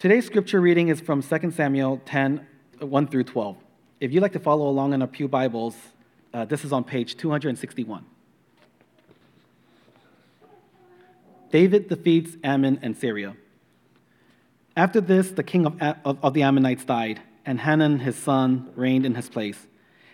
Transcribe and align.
Today's 0.00 0.24
scripture 0.24 0.62
reading 0.62 0.88
is 0.88 0.98
from 0.98 1.22
2 1.22 1.50
Samuel 1.50 2.00
10 2.06 2.46
1 2.78 3.06
through 3.08 3.24
12. 3.24 3.56
If 4.00 4.12
you'd 4.12 4.22
like 4.22 4.32
to 4.32 4.38
follow 4.38 4.66
along 4.66 4.94
in 4.94 5.02
our 5.02 5.06
Pew 5.06 5.28
Bibles, 5.28 5.76
uh, 6.32 6.46
this 6.46 6.64
is 6.64 6.72
on 6.72 6.84
page 6.84 7.18
261. 7.18 8.06
David 11.52 11.90
defeats 11.90 12.38
Ammon 12.42 12.78
and 12.80 12.96
Syria. 12.96 13.36
After 14.74 15.02
this, 15.02 15.32
the 15.32 15.42
king 15.42 15.66
of, 15.66 15.78
of, 15.82 16.16
of 16.24 16.32
the 16.32 16.44
Ammonites 16.44 16.86
died, 16.86 17.20
and 17.44 17.60
Hanun 17.60 17.98
his 17.98 18.16
son 18.16 18.70
reigned 18.76 19.04
in 19.04 19.16
his 19.16 19.28
place. 19.28 19.66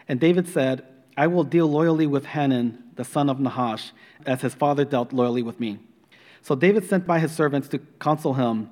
And 0.08 0.18
David 0.18 0.48
said, 0.48 0.84
I 1.16 1.28
will 1.28 1.44
deal 1.44 1.68
loyally 1.68 2.08
with 2.08 2.24
Hanun, 2.24 2.82
the 2.96 3.04
son 3.04 3.30
of 3.30 3.38
Nahash, 3.38 3.92
as 4.26 4.40
his 4.40 4.52
father 4.52 4.84
dealt 4.84 5.12
loyally 5.12 5.44
with 5.44 5.60
me. 5.60 5.78
So 6.42 6.56
David 6.56 6.88
sent 6.88 7.06
by 7.06 7.20
his 7.20 7.30
servants 7.30 7.68
to 7.68 7.78
console 8.00 8.34
him 8.34 8.70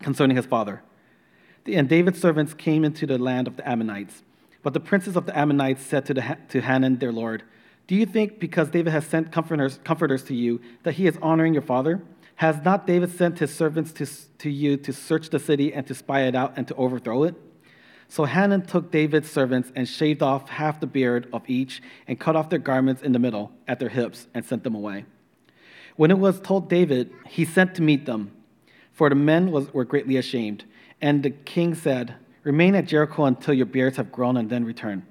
concerning 0.00 0.36
his 0.36 0.46
father. 0.46 0.82
And 1.66 1.88
David's 1.88 2.20
servants 2.20 2.54
came 2.54 2.84
into 2.84 3.06
the 3.06 3.18
land 3.18 3.46
of 3.46 3.56
the 3.56 3.68
Ammonites. 3.68 4.22
But 4.62 4.74
the 4.74 4.80
princes 4.80 5.16
of 5.16 5.26
the 5.26 5.38
Ammonites 5.38 5.82
said 5.82 6.06
to, 6.06 6.14
the, 6.14 6.38
to 6.48 6.60
Hanun, 6.60 6.98
their 6.98 7.12
lord, 7.12 7.42
Do 7.86 7.94
you 7.94 8.06
think 8.06 8.40
because 8.40 8.70
David 8.70 8.92
has 8.92 9.06
sent 9.06 9.32
comforters, 9.32 9.78
comforters 9.84 10.24
to 10.24 10.34
you 10.34 10.60
that 10.82 10.92
he 10.92 11.06
is 11.06 11.18
honoring 11.22 11.54
your 11.54 11.62
father? 11.62 12.02
Has 12.36 12.62
not 12.64 12.86
David 12.86 13.10
sent 13.10 13.38
his 13.38 13.54
servants 13.54 13.92
to, 13.92 14.06
to 14.38 14.50
you 14.50 14.76
to 14.78 14.92
search 14.92 15.28
the 15.30 15.38
city 15.38 15.72
and 15.72 15.86
to 15.86 15.94
spy 15.94 16.22
it 16.22 16.34
out 16.34 16.54
and 16.56 16.66
to 16.68 16.74
overthrow 16.74 17.24
it? 17.24 17.34
So 18.08 18.24
Hanun 18.24 18.62
took 18.62 18.90
David's 18.90 19.30
servants 19.30 19.70
and 19.76 19.86
shaved 19.86 20.22
off 20.22 20.48
half 20.48 20.80
the 20.80 20.86
beard 20.86 21.28
of 21.32 21.48
each 21.48 21.80
and 22.08 22.18
cut 22.18 22.34
off 22.34 22.50
their 22.50 22.58
garments 22.58 23.02
in 23.02 23.12
the 23.12 23.18
middle 23.18 23.52
at 23.68 23.78
their 23.78 23.88
hips 23.88 24.26
and 24.34 24.44
sent 24.44 24.64
them 24.64 24.74
away. 24.74 25.04
When 25.96 26.10
it 26.10 26.18
was 26.18 26.40
told 26.40 26.68
David, 26.68 27.12
he 27.28 27.44
sent 27.44 27.74
to 27.76 27.82
meet 27.82 28.06
them, 28.06 28.32
for 29.00 29.08
the 29.08 29.14
men 29.14 29.50
was, 29.50 29.72
were 29.72 29.86
greatly 29.86 30.18
ashamed. 30.18 30.62
And 31.00 31.22
the 31.22 31.30
king 31.30 31.74
said, 31.74 32.16
Remain 32.44 32.74
at 32.74 32.84
Jericho 32.84 33.24
until 33.24 33.54
your 33.54 33.64
beards 33.64 33.96
have 33.96 34.12
grown 34.12 34.36
and 34.36 34.50
then 34.50 34.66
return. 34.66 35.06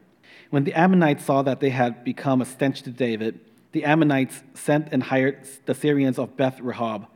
When 0.52 0.64
the 0.64 0.76
Ammonites 0.76 1.26
saw 1.26 1.42
that 1.42 1.60
they 1.60 1.72
had 1.72 2.04
become 2.04 2.40
a 2.40 2.46
stench 2.46 2.84
to 2.84 2.92
David, 2.92 3.40
the 3.72 3.86
Ammonites 3.86 4.44
sent 4.54 4.90
and 4.92 5.02
hired 5.02 5.40
the 5.66 5.74
Syrians 5.74 6.20
of 6.20 6.38
Beth 6.38 6.60
Rehob 6.60 7.08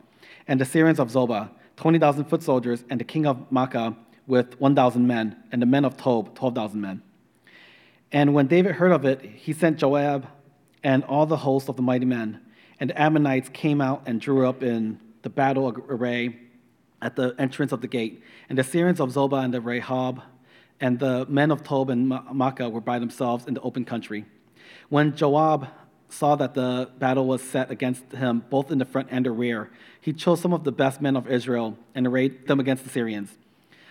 and 0.48 0.60
the 0.60 0.64
Syrians 0.64 0.98
of 0.98 1.12
Zobah, 1.12 1.50
20,000 1.76 2.24
foot 2.24 2.42
soldiers, 2.42 2.82
and 2.90 2.98
the 2.98 3.04
king 3.04 3.24
of 3.24 3.48
Maacah 3.52 3.94
with 4.26 4.60
1,000 4.60 5.06
men, 5.06 5.36
and 5.52 5.62
the 5.62 5.66
men 5.66 5.84
of 5.84 5.96
Tob, 5.96 6.34
12,000 6.34 6.80
men. 6.80 7.02
And 8.10 8.34
when 8.34 8.48
David 8.48 8.74
heard 8.74 8.90
of 8.90 9.04
it, 9.04 9.20
he 9.22 9.52
sent 9.52 9.78
Joab 9.78 10.26
and 10.82 11.04
all 11.04 11.26
the 11.26 11.36
host 11.36 11.68
of 11.68 11.76
the 11.76 11.82
mighty 11.82 12.04
men. 12.04 12.40
And 12.80 12.90
the 12.90 13.00
Ammonites 13.00 13.48
came 13.50 13.80
out 13.80 14.02
and 14.06 14.20
drew 14.20 14.48
up 14.48 14.64
in 14.64 14.98
the 15.22 15.30
battle 15.30 15.68
array 15.88 16.40
at 17.04 17.14
the 17.16 17.36
entrance 17.38 17.70
of 17.70 17.82
the 17.82 17.86
gate. 17.86 18.22
And 18.48 18.58
the 18.58 18.64
Syrians 18.64 18.98
of 18.98 19.10
Zobah 19.10 19.44
and 19.44 19.54
the 19.54 19.60
Rehob 19.60 20.22
and 20.80 20.98
the 20.98 21.26
men 21.26 21.50
of 21.50 21.62
Tob 21.62 21.90
and 21.90 22.10
Maacah 22.10 22.72
were 22.72 22.80
by 22.80 22.98
themselves 22.98 23.46
in 23.46 23.54
the 23.54 23.60
open 23.60 23.84
country. 23.84 24.24
When 24.88 25.14
Joab 25.14 25.68
saw 26.08 26.34
that 26.36 26.54
the 26.54 26.90
battle 26.98 27.26
was 27.26 27.42
set 27.42 27.70
against 27.70 28.10
him, 28.12 28.44
both 28.48 28.72
in 28.72 28.78
the 28.78 28.84
front 28.84 29.08
and 29.10 29.26
the 29.26 29.30
rear, 29.30 29.70
he 30.00 30.12
chose 30.12 30.40
some 30.40 30.52
of 30.52 30.64
the 30.64 30.72
best 30.72 31.00
men 31.00 31.14
of 31.16 31.30
Israel 31.30 31.76
and 31.94 32.06
arrayed 32.06 32.46
them 32.48 32.58
against 32.58 32.84
the 32.84 32.90
Syrians. 32.90 33.36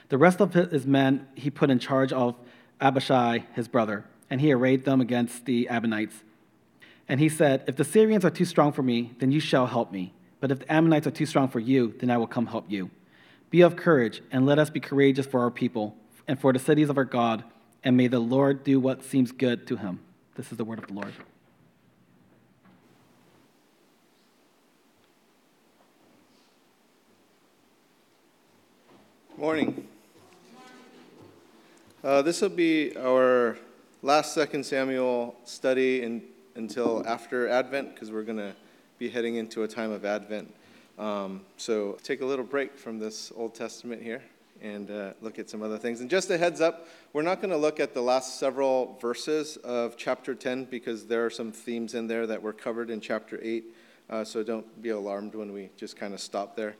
The 0.09 0.17
rest 0.17 0.41
of 0.41 0.53
his 0.53 0.85
men 0.85 1.27
he 1.35 1.49
put 1.49 1.69
in 1.69 1.79
charge 1.79 2.11
of 2.11 2.35
Abishai, 2.81 3.45
his 3.53 3.67
brother, 3.67 4.05
and 4.29 4.41
he 4.41 4.51
arrayed 4.51 4.85
them 4.85 4.99
against 5.01 5.45
the 5.45 5.69
Ammonites. 5.69 6.23
And 7.07 7.19
he 7.19 7.29
said, 7.29 7.63
If 7.67 7.75
the 7.75 7.83
Syrians 7.83 8.25
are 8.25 8.29
too 8.29 8.45
strong 8.45 8.71
for 8.71 8.83
me, 8.83 9.13
then 9.19 9.31
you 9.31 9.39
shall 9.39 9.67
help 9.67 9.91
me. 9.91 10.13
But 10.39 10.51
if 10.51 10.59
the 10.59 10.71
Ammonites 10.71 11.07
are 11.07 11.11
too 11.11 11.25
strong 11.25 11.47
for 11.47 11.59
you, 11.59 11.93
then 11.99 12.09
I 12.09 12.17
will 12.17 12.27
come 12.27 12.47
help 12.47 12.65
you. 12.69 12.89
Be 13.53 13.61
of 13.61 13.75
courage, 13.75 14.23
and 14.31 14.47
let 14.47 14.57
us 14.57 14.71
be 14.71 14.79
courageous 14.79 15.27
for 15.27 15.41
our 15.41 15.51
people 15.51 15.95
and 16.27 16.41
for 16.41 16.51
the 16.51 16.57
cities 16.57 16.89
of 16.89 16.97
our 16.97 17.05
God, 17.05 17.43
and 17.83 17.95
may 17.95 18.07
the 18.07 18.17
Lord 18.17 18.63
do 18.63 18.79
what 18.79 19.03
seems 19.03 19.31
good 19.31 19.67
to 19.67 19.77
him. 19.77 19.99
This 20.33 20.51
is 20.51 20.57
the 20.57 20.65
word 20.65 20.79
of 20.79 20.87
the 20.87 20.93
Lord. 20.93 21.13
Morning. 29.37 29.87
Uh, 32.03 32.23
this 32.23 32.41
will 32.41 32.49
be 32.49 32.97
our 32.97 33.59
last 34.01 34.33
Second 34.33 34.65
Samuel 34.65 35.35
study 35.43 36.01
in, 36.01 36.23
until 36.55 37.03
after 37.05 37.47
Advent, 37.47 37.93
because 37.93 38.11
we're 38.11 38.23
going 38.23 38.39
to 38.39 38.55
be 38.97 39.09
heading 39.09 39.35
into 39.35 39.61
a 39.61 39.67
time 39.67 39.91
of 39.91 40.05
Advent. 40.05 40.51
Um, 40.97 41.41
so 41.57 41.97
take 42.03 42.21
a 42.21 42.25
little 42.25 42.45
break 42.45 42.77
from 42.77 42.99
this 42.99 43.31
Old 43.35 43.55
Testament 43.55 44.01
here 44.01 44.21
and 44.61 44.89
uh, 44.89 45.13
look 45.21 45.39
at 45.39 45.49
some 45.49 45.61
other 45.61 45.77
things. 45.77 46.01
And 46.01 46.09
just 46.09 46.29
a 46.29 46.37
heads 46.37 46.61
up, 46.61 46.87
we're 47.11 47.21
not 47.21 47.41
going 47.41 47.51
to 47.51 47.57
look 47.57 47.79
at 47.79 47.93
the 47.93 48.01
last 48.01 48.39
several 48.39 48.97
verses 49.01 49.57
of 49.57 49.97
chapter 49.97 50.35
10 50.35 50.65
because 50.65 51.07
there 51.07 51.25
are 51.25 51.29
some 51.29 51.51
themes 51.51 51.93
in 51.93 52.07
there 52.07 52.27
that 52.27 52.41
were 52.41 52.53
covered 52.53 52.89
in 52.89 53.01
chapter 53.01 53.39
8. 53.41 53.65
Uh, 54.09 54.23
so 54.23 54.43
don't 54.43 54.81
be 54.81 54.89
alarmed 54.89 55.35
when 55.35 55.51
we 55.51 55.69
just 55.77 55.97
kind 55.97 56.13
of 56.13 56.19
stop 56.19 56.55
there 56.55 56.75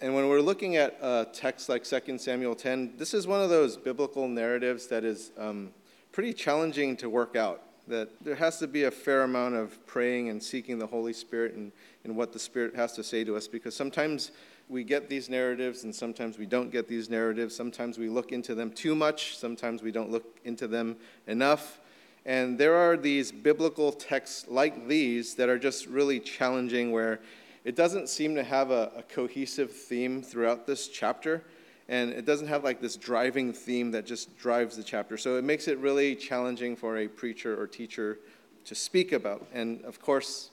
and 0.00 0.14
when 0.14 0.28
we're 0.28 0.40
looking 0.40 0.76
at 0.76 0.96
a 1.00 1.26
text 1.32 1.68
like 1.68 1.84
2 1.84 2.18
Samuel 2.18 2.54
10, 2.54 2.94
this 2.96 3.14
is 3.14 3.26
one 3.26 3.40
of 3.40 3.50
those 3.50 3.76
biblical 3.76 4.28
narratives 4.28 4.86
that 4.88 5.04
is 5.04 5.32
um, 5.36 5.70
pretty 6.12 6.32
challenging 6.32 6.96
to 6.98 7.10
work 7.10 7.34
out. 7.34 7.62
That 7.88 8.22
there 8.22 8.34
has 8.34 8.58
to 8.58 8.66
be 8.66 8.84
a 8.84 8.90
fair 8.90 9.22
amount 9.22 9.54
of 9.54 9.84
praying 9.86 10.28
and 10.28 10.42
seeking 10.42 10.78
the 10.78 10.86
Holy 10.86 11.14
Spirit 11.14 11.54
and, 11.54 11.72
and 12.04 12.14
what 12.16 12.34
the 12.34 12.38
Spirit 12.38 12.76
has 12.76 12.92
to 12.92 13.02
say 13.02 13.24
to 13.24 13.34
us 13.34 13.48
because 13.48 13.74
sometimes 13.74 14.30
we 14.68 14.84
get 14.84 15.08
these 15.08 15.30
narratives 15.30 15.84
and 15.84 15.94
sometimes 15.94 16.36
we 16.36 16.44
don't 16.44 16.70
get 16.70 16.86
these 16.86 17.08
narratives. 17.08 17.56
Sometimes 17.56 17.96
we 17.96 18.10
look 18.10 18.30
into 18.30 18.54
them 18.54 18.70
too 18.70 18.94
much, 18.94 19.38
sometimes 19.38 19.82
we 19.82 19.90
don't 19.90 20.10
look 20.10 20.38
into 20.44 20.68
them 20.68 20.96
enough. 21.26 21.80
And 22.26 22.58
there 22.58 22.74
are 22.74 22.96
these 22.96 23.32
biblical 23.32 23.90
texts 23.90 24.46
like 24.48 24.86
these 24.86 25.34
that 25.36 25.48
are 25.48 25.58
just 25.58 25.86
really 25.86 26.20
challenging 26.20 26.92
where 26.92 27.20
it 27.64 27.74
doesn't 27.74 28.10
seem 28.10 28.34
to 28.34 28.44
have 28.44 28.70
a, 28.70 28.92
a 28.98 29.02
cohesive 29.02 29.72
theme 29.72 30.22
throughout 30.22 30.66
this 30.66 30.88
chapter 30.88 31.42
and 31.88 32.10
it 32.10 32.26
doesn't 32.26 32.48
have 32.48 32.64
like 32.64 32.80
this 32.80 32.96
driving 32.96 33.52
theme 33.52 33.90
that 33.92 34.04
just 34.04 34.36
drives 34.36 34.76
the 34.76 34.82
chapter. 34.82 35.16
So 35.16 35.36
it 35.36 35.44
makes 35.44 35.68
it 35.68 35.78
really 35.78 36.14
challenging 36.14 36.76
for 36.76 36.98
a 36.98 37.08
preacher 37.08 37.58
or 37.60 37.66
teacher 37.66 38.18
to 38.66 38.74
speak 38.74 39.12
about. 39.12 39.46
And 39.54 39.82
of 39.84 40.00
course, 40.00 40.50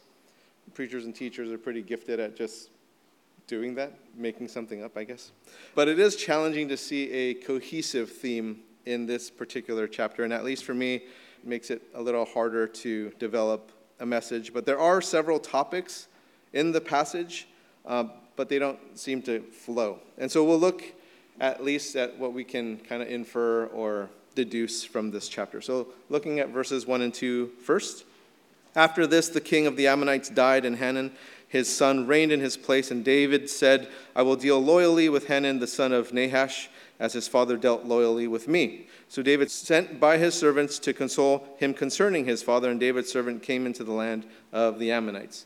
preachers 0.73 1.06
and 1.06 1.13
teachers 1.13 1.51
are 1.51 1.57
pretty 1.57 1.81
gifted 1.81 2.19
at 2.19 2.35
just 2.35 2.69
doing 3.47 3.75
that, 3.75 3.94
making 4.16 4.47
something 4.47 4.84
up, 4.84 4.97
I 4.97 5.03
guess. 5.03 5.31
But 5.75 5.88
it 5.88 6.00
is 6.00 6.16
challenging 6.16 6.69
to 6.69 6.78
see 6.78 7.12
a 7.12 7.34
cohesive 7.35 8.09
theme 8.09 8.62
in 8.85 9.06
this 9.06 9.29
particular 9.29 9.88
chapter, 9.88 10.23
and 10.23 10.31
at 10.31 10.44
least 10.44 10.63
for 10.63 10.73
me, 10.73 10.96
it 10.96 11.03
makes 11.44 11.69
it 11.69 11.81
a 11.94 12.02
little 12.02 12.25
harder 12.25 12.67
to 12.67 13.12
develop 13.19 13.72
a 14.00 14.06
message. 14.06 14.53
But 14.53 14.66
there 14.66 14.79
are 14.79 15.02
several 15.02 15.40
topics 15.40 16.07
in 16.53 16.72
the 16.72 16.81
passage, 16.81 17.47
uh, 17.85 18.06
but 18.35 18.50
they 18.50 18.59
don't 18.59 18.79
seem 18.97 19.22
to 19.23 19.41
flow. 19.41 20.00
And 20.17 20.31
so 20.31 20.44
we'll 20.44 20.59
look 20.59 20.84
at 21.40 21.63
least 21.63 21.96
at 21.96 22.18
what 22.18 22.34
we 22.34 22.44
can 22.44 22.78
kind 22.78 23.01
of 23.01 23.09
infer 23.09 23.66
or 23.68 24.09
deduce 24.35 24.84
from 24.84 25.12
this 25.12 25.28
chapter. 25.28 25.62
So 25.62 25.88
looking 26.09 26.40
at 26.40 26.50
verses 26.50 26.85
1 26.85 27.01
and 27.01 27.13
2 27.13 27.47
first. 27.63 28.03
After 28.75 29.07
this, 29.07 29.29
the 29.29 29.41
king 29.41 29.68
of 29.68 29.78
the 29.78 29.88
Ammonites 29.88 30.28
died, 30.28 30.66
and 30.66 30.75
Hanun, 30.78 31.13
his 31.47 31.73
son, 31.73 32.07
reigned 32.07 32.34
in 32.34 32.41
his 32.41 32.57
place. 32.57 32.91
And 32.91 33.06
David 33.06 33.50
said, 33.50 33.88
I 34.13 34.22
will 34.22 34.35
deal 34.35 34.62
loyally 34.62 35.07
with 35.07 35.28
Hanun, 35.28 35.59
the 35.59 35.68
son 35.68 35.94
of 35.94 36.12
Nahash, 36.12 36.69
as 37.00 37.13
his 37.13 37.29
father 37.29 37.56
dealt 37.56 37.85
loyally 37.85 38.28
with 38.28 38.50
me. 38.50 38.88
So 39.07 39.22
David 39.22 39.50
sent 39.50 40.00
by 40.00 40.17
his 40.17 40.34
servants 40.34 40.78
to 40.79 40.91
console 40.91 41.47
him 41.57 41.73
concerning 41.73 42.25
his 42.25 42.44
father, 42.44 42.69
and 42.69 42.79
David's 42.79 43.12
servant 43.12 43.44
came 43.44 43.66
into 43.66 43.85
the 43.85 43.94
land 43.94 44.25
of 44.52 44.78
the 44.78 44.91
Ammonites. 44.91 45.46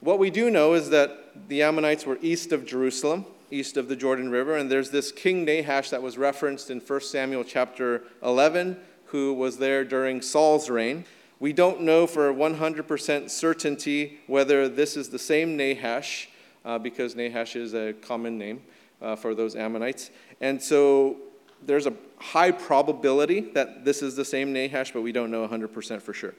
What 0.00 0.18
we 0.18 0.28
do 0.28 0.50
know 0.50 0.74
is 0.74 0.90
that 0.90 1.48
the 1.48 1.62
Ammonites 1.62 2.04
were 2.04 2.18
east 2.20 2.52
of 2.52 2.66
Jerusalem, 2.66 3.24
east 3.50 3.76
of 3.76 3.88
the 3.88 3.96
Jordan 3.96 4.30
River, 4.30 4.56
and 4.56 4.70
there's 4.70 4.90
this 4.90 5.12
King 5.12 5.44
Nahash 5.44 5.90
that 5.90 6.02
was 6.02 6.18
referenced 6.18 6.70
in 6.70 6.80
1 6.80 7.00
Samuel 7.00 7.44
chapter 7.44 8.02
11, 8.22 8.76
who 9.06 9.34
was 9.34 9.58
there 9.58 9.84
during 9.84 10.20
Saul's 10.20 10.68
reign. 10.68 11.04
We 11.38 11.52
don't 11.52 11.82
know 11.82 12.06
for 12.06 12.32
100% 12.32 13.30
certainty 13.30 14.20
whether 14.26 14.68
this 14.68 14.96
is 14.96 15.10
the 15.10 15.18
same 15.18 15.56
Nahash, 15.56 16.28
uh, 16.64 16.78
because 16.78 17.14
Nahash 17.14 17.56
is 17.56 17.74
a 17.74 17.92
common 17.92 18.38
name 18.38 18.62
uh, 19.00 19.16
for 19.16 19.34
those 19.34 19.54
Ammonites. 19.54 20.10
And 20.40 20.60
so 20.60 21.16
there's 21.64 21.86
a 21.86 21.92
high 22.18 22.50
probability 22.50 23.40
that 23.52 23.84
this 23.84 24.02
is 24.02 24.16
the 24.16 24.24
same 24.24 24.52
Nahash, 24.52 24.92
but 24.92 25.02
we 25.02 25.12
don't 25.12 25.30
know 25.30 25.46
100% 25.46 26.02
for 26.02 26.12
sure. 26.12 26.34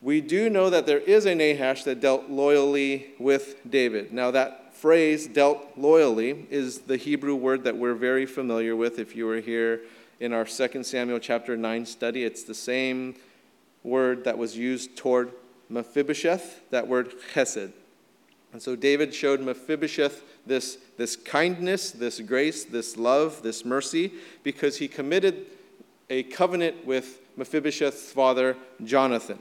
We 0.00 0.20
do 0.20 0.50
know 0.50 0.68
that 0.68 0.86
there 0.86 0.98
is 0.98 1.26
a 1.26 1.34
Nahash 1.34 1.84
that 1.84 2.00
dealt 2.00 2.28
loyally 2.28 3.14
with 3.20 3.56
David. 3.70 4.12
Now, 4.12 4.32
that 4.32 4.61
phrase, 4.82 5.28
dealt 5.28 5.64
loyally, 5.76 6.44
is 6.50 6.80
the 6.80 6.96
Hebrew 6.96 7.36
word 7.36 7.62
that 7.62 7.76
we're 7.76 7.94
very 7.94 8.26
familiar 8.26 8.74
with. 8.74 8.98
If 8.98 9.14
you 9.14 9.26
were 9.26 9.38
here 9.38 9.82
in 10.18 10.32
our 10.32 10.44
2 10.44 10.82
Samuel 10.82 11.20
chapter 11.20 11.56
9 11.56 11.86
study, 11.86 12.24
it's 12.24 12.42
the 12.42 12.52
same 12.52 13.14
word 13.84 14.24
that 14.24 14.36
was 14.36 14.58
used 14.58 14.96
toward 14.96 15.30
Mephibosheth, 15.68 16.68
that 16.70 16.88
word 16.88 17.14
chesed. 17.32 17.70
And 18.52 18.60
so 18.60 18.74
David 18.74 19.14
showed 19.14 19.40
Mephibosheth 19.40 20.24
this, 20.48 20.78
this 20.98 21.14
kindness, 21.14 21.92
this 21.92 22.18
grace, 22.18 22.64
this 22.64 22.96
love, 22.96 23.40
this 23.44 23.64
mercy, 23.64 24.12
because 24.42 24.78
he 24.78 24.88
committed 24.88 25.46
a 26.10 26.24
covenant 26.24 26.84
with 26.84 27.20
Mephibosheth's 27.36 28.10
father, 28.10 28.56
Jonathan. 28.82 29.38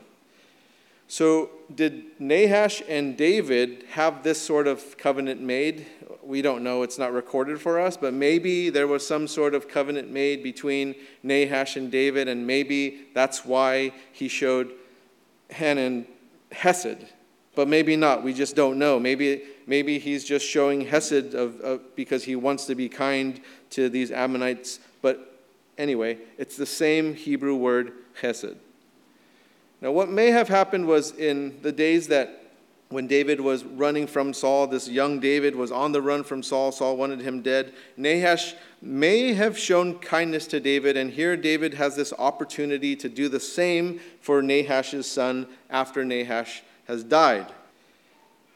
So, 1.11 1.49
did 1.75 2.05
Nahash 2.19 2.81
and 2.87 3.17
David 3.17 3.83
have 3.89 4.23
this 4.23 4.41
sort 4.41 4.65
of 4.65 4.97
covenant 4.97 5.41
made? 5.41 5.85
We 6.23 6.41
don't 6.41 6.63
know, 6.63 6.83
it's 6.83 6.97
not 6.97 7.11
recorded 7.11 7.59
for 7.59 7.81
us, 7.81 7.97
but 7.97 8.13
maybe 8.13 8.69
there 8.69 8.87
was 8.87 9.05
some 9.05 9.27
sort 9.27 9.53
of 9.53 9.67
covenant 9.67 10.09
made 10.09 10.41
between 10.41 10.95
Nahash 11.21 11.75
and 11.75 11.91
David, 11.91 12.29
and 12.29 12.47
maybe 12.47 13.07
that's 13.13 13.43
why 13.43 13.91
he 14.13 14.29
showed 14.29 14.71
Hanan 15.49 16.07
Hesed. 16.53 17.05
But 17.55 17.67
maybe 17.67 17.97
not, 17.97 18.23
we 18.23 18.33
just 18.33 18.55
don't 18.55 18.79
know. 18.79 18.97
Maybe, 18.97 19.43
maybe 19.67 19.99
he's 19.99 20.23
just 20.23 20.45
showing 20.45 20.79
Hesed 20.79 21.35
of, 21.35 21.59
of, 21.59 21.93
because 21.97 22.23
he 22.23 22.37
wants 22.37 22.67
to 22.67 22.73
be 22.75 22.87
kind 22.87 23.41
to 23.71 23.89
these 23.89 24.11
Ammonites. 24.11 24.79
But 25.01 25.43
anyway, 25.77 26.19
it's 26.37 26.55
the 26.55 26.65
same 26.65 27.15
Hebrew 27.15 27.55
word, 27.55 27.91
Hesed. 28.21 28.55
Now, 29.81 29.91
what 29.91 30.09
may 30.09 30.27
have 30.27 30.47
happened 30.47 30.85
was 30.85 31.11
in 31.11 31.59
the 31.63 31.71
days 31.71 32.07
that 32.09 32.41
when 32.89 33.07
David 33.07 33.39
was 33.39 33.63
running 33.63 34.05
from 34.05 34.33
Saul, 34.33 34.67
this 34.67 34.87
young 34.87 35.19
David 35.19 35.55
was 35.55 35.71
on 35.71 35.91
the 35.91 36.01
run 36.01 36.23
from 36.23 36.43
Saul. 36.43 36.71
Saul 36.71 36.97
wanted 36.97 37.21
him 37.21 37.41
dead. 37.41 37.73
Nahash 37.97 38.53
may 38.81 39.33
have 39.33 39.57
shown 39.57 39.97
kindness 39.99 40.45
to 40.47 40.59
David, 40.59 40.97
and 40.97 41.09
here 41.09 41.37
David 41.37 41.73
has 41.75 41.95
this 41.95 42.13
opportunity 42.19 42.95
to 42.97 43.09
do 43.09 43.29
the 43.29 43.39
same 43.39 43.99
for 44.19 44.41
Nahash's 44.41 45.09
son 45.09 45.47
after 45.69 46.03
Nahash 46.03 46.61
has 46.85 47.03
died. 47.03 47.47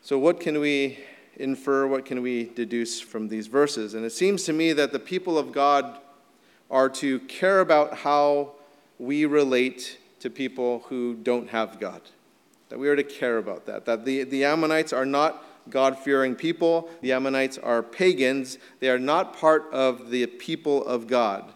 So, 0.01 0.19
what 0.19 0.39
can 0.39 0.59
we 0.59 0.99
infer? 1.37 1.87
What 1.87 2.05
can 2.05 2.21
we 2.21 2.51
deduce 2.55 2.99
from 2.99 3.29
these 3.29 3.47
verses? 3.47 3.93
And 3.93 4.05
it 4.05 4.11
seems 4.11 4.43
to 4.43 4.53
me 4.53 4.73
that 4.73 4.91
the 4.91 4.99
people 4.99 5.37
of 5.37 5.51
God 5.51 5.99
are 6.69 6.89
to 6.89 7.19
care 7.21 7.61
about 7.61 7.99
how 7.99 8.51
we 8.99 9.25
relate 9.25 9.97
to 10.25 10.29
people 10.31 10.83
who 10.89 11.13
don't 11.13 11.49
have 11.51 11.79
God. 11.79 12.01
That 12.69 12.79
we 12.79 12.89
are 12.89 12.95
to 12.95 13.03
care 13.03 13.37
about 13.37 13.67
that. 13.67 13.85
That 13.85 14.05
the, 14.05 14.23
the 14.23 14.43
Ammonites 14.43 14.91
are 14.91 15.05
not 15.05 15.45
God 15.69 15.99
fearing 15.99 16.33
people, 16.33 16.89
the 17.01 17.11
Ammonites 17.11 17.59
are 17.59 17.83
pagans. 17.83 18.57
They 18.79 18.89
are 18.89 18.99
not 18.99 19.37
part 19.37 19.69
of 19.71 20.09
the 20.09 20.25
people 20.25 20.83
of 20.85 21.05
God. 21.05 21.53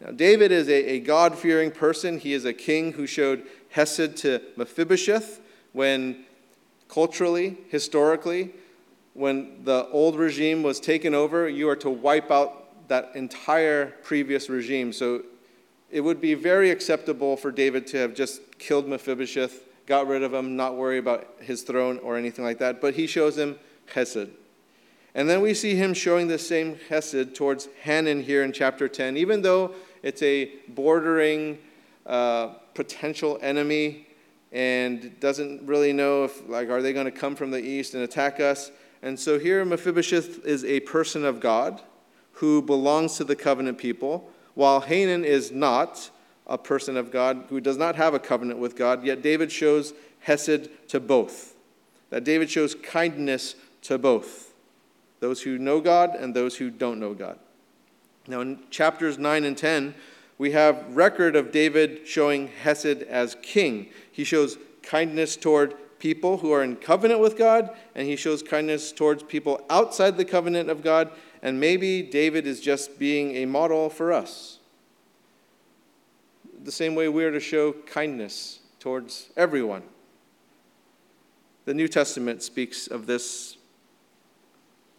Now, 0.00 0.12
David 0.12 0.52
is 0.52 0.68
a, 0.68 0.90
a 0.90 1.00
God 1.00 1.36
fearing 1.36 1.72
person. 1.72 2.18
He 2.18 2.32
is 2.32 2.44
a 2.44 2.52
king 2.52 2.92
who 2.92 3.08
showed 3.08 3.44
Hesed 3.70 4.16
to 4.18 4.40
Mephibosheth 4.56 5.40
when 5.72 6.24
culturally, 6.86 7.58
historically, 7.70 8.52
when 9.14 9.64
the 9.64 9.88
old 9.88 10.14
regime 10.16 10.62
was 10.62 10.78
taken 10.78 11.12
over, 11.12 11.48
you 11.48 11.68
are 11.68 11.76
to 11.76 11.90
wipe 11.90 12.30
out 12.30 12.88
that 12.88 13.16
entire 13.16 13.86
previous 14.04 14.48
regime. 14.48 14.92
So 14.92 15.22
it 15.92 16.00
would 16.00 16.22
be 16.22 16.32
very 16.32 16.70
acceptable 16.70 17.36
for 17.36 17.52
David 17.52 17.86
to 17.88 17.98
have 17.98 18.14
just 18.14 18.58
killed 18.58 18.88
Mephibosheth, 18.88 19.62
got 19.86 20.06
rid 20.06 20.22
of 20.22 20.32
him, 20.32 20.56
not 20.56 20.76
worry 20.76 20.96
about 20.96 21.28
his 21.40 21.62
throne 21.62 21.98
or 21.98 22.16
anything 22.16 22.44
like 22.44 22.58
that. 22.58 22.80
But 22.80 22.94
he 22.94 23.06
shows 23.06 23.36
him 23.36 23.58
chesed. 23.92 24.30
And 25.14 25.28
then 25.28 25.42
we 25.42 25.52
see 25.52 25.74
him 25.74 25.92
showing 25.92 26.28
the 26.28 26.38
same 26.38 26.76
chesed 26.88 27.34
towards 27.34 27.68
Hanan 27.82 28.22
here 28.22 28.42
in 28.42 28.52
chapter 28.52 28.88
10, 28.88 29.18
even 29.18 29.42
though 29.42 29.74
it's 30.02 30.22
a 30.22 30.50
bordering 30.68 31.58
uh, 32.06 32.54
potential 32.74 33.38
enemy 33.42 34.06
and 34.50 35.20
doesn't 35.20 35.66
really 35.66 35.92
know 35.92 36.24
if, 36.24 36.48
like, 36.48 36.70
are 36.70 36.80
they 36.80 36.94
going 36.94 37.04
to 37.04 37.12
come 37.12 37.36
from 37.36 37.50
the 37.50 37.60
east 37.60 37.92
and 37.92 38.02
attack 38.02 38.40
us? 38.40 38.70
And 39.02 39.20
so 39.20 39.38
here 39.38 39.62
Mephibosheth 39.62 40.46
is 40.46 40.64
a 40.64 40.80
person 40.80 41.26
of 41.26 41.38
God 41.38 41.82
who 42.32 42.62
belongs 42.62 43.18
to 43.18 43.24
the 43.24 43.36
covenant 43.36 43.76
people 43.76 44.31
while 44.54 44.80
Hanan 44.80 45.24
is 45.24 45.50
not 45.50 46.10
a 46.46 46.58
person 46.58 46.96
of 46.96 47.10
God, 47.10 47.44
who 47.48 47.60
does 47.60 47.76
not 47.76 47.96
have 47.96 48.14
a 48.14 48.18
covenant 48.18 48.58
with 48.58 48.76
God, 48.76 49.04
yet 49.04 49.22
David 49.22 49.50
shows 49.50 49.94
Hesed 50.20 50.68
to 50.88 51.00
both. 51.00 51.54
That 52.10 52.24
David 52.24 52.50
shows 52.50 52.74
kindness 52.74 53.54
to 53.82 53.98
both 53.98 54.52
those 55.20 55.42
who 55.42 55.56
know 55.56 55.80
God 55.80 56.16
and 56.16 56.34
those 56.34 56.56
who 56.56 56.68
don't 56.68 56.98
know 56.98 57.14
God. 57.14 57.38
Now, 58.26 58.40
in 58.40 58.58
chapters 58.70 59.18
9 59.18 59.44
and 59.44 59.56
10, 59.56 59.94
we 60.36 60.50
have 60.50 60.84
record 60.96 61.36
of 61.36 61.52
David 61.52 62.08
showing 62.08 62.48
Hesed 62.48 63.02
as 63.04 63.36
king. 63.40 63.88
He 64.10 64.24
shows 64.24 64.58
kindness 64.82 65.36
toward 65.36 65.74
people 66.00 66.38
who 66.38 66.52
are 66.52 66.64
in 66.64 66.74
covenant 66.74 67.20
with 67.20 67.38
God, 67.38 67.70
and 67.94 68.08
he 68.08 68.16
shows 68.16 68.42
kindness 68.42 68.90
towards 68.90 69.22
people 69.22 69.64
outside 69.70 70.16
the 70.16 70.24
covenant 70.24 70.68
of 70.68 70.82
God, 70.82 71.12
and 71.42 71.58
maybe 71.58 72.02
David 72.02 72.46
is 72.46 72.60
just 72.60 72.98
being 72.98 73.36
a 73.36 73.46
model 73.46 73.90
for 73.90 74.12
us. 74.12 74.58
The 76.62 76.72
same 76.72 76.94
way 76.94 77.08
we 77.08 77.24
are 77.24 77.32
to 77.32 77.40
show 77.40 77.72
kindness 77.72 78.60
towards 78.78 79.30
everyone. 79.36 79.82
The 81.64 81.74
New 81.74 81.88
Testament 81.88 82.42
speaks 82.42 82.86
of 82.86 83.06
this 83.06 83.56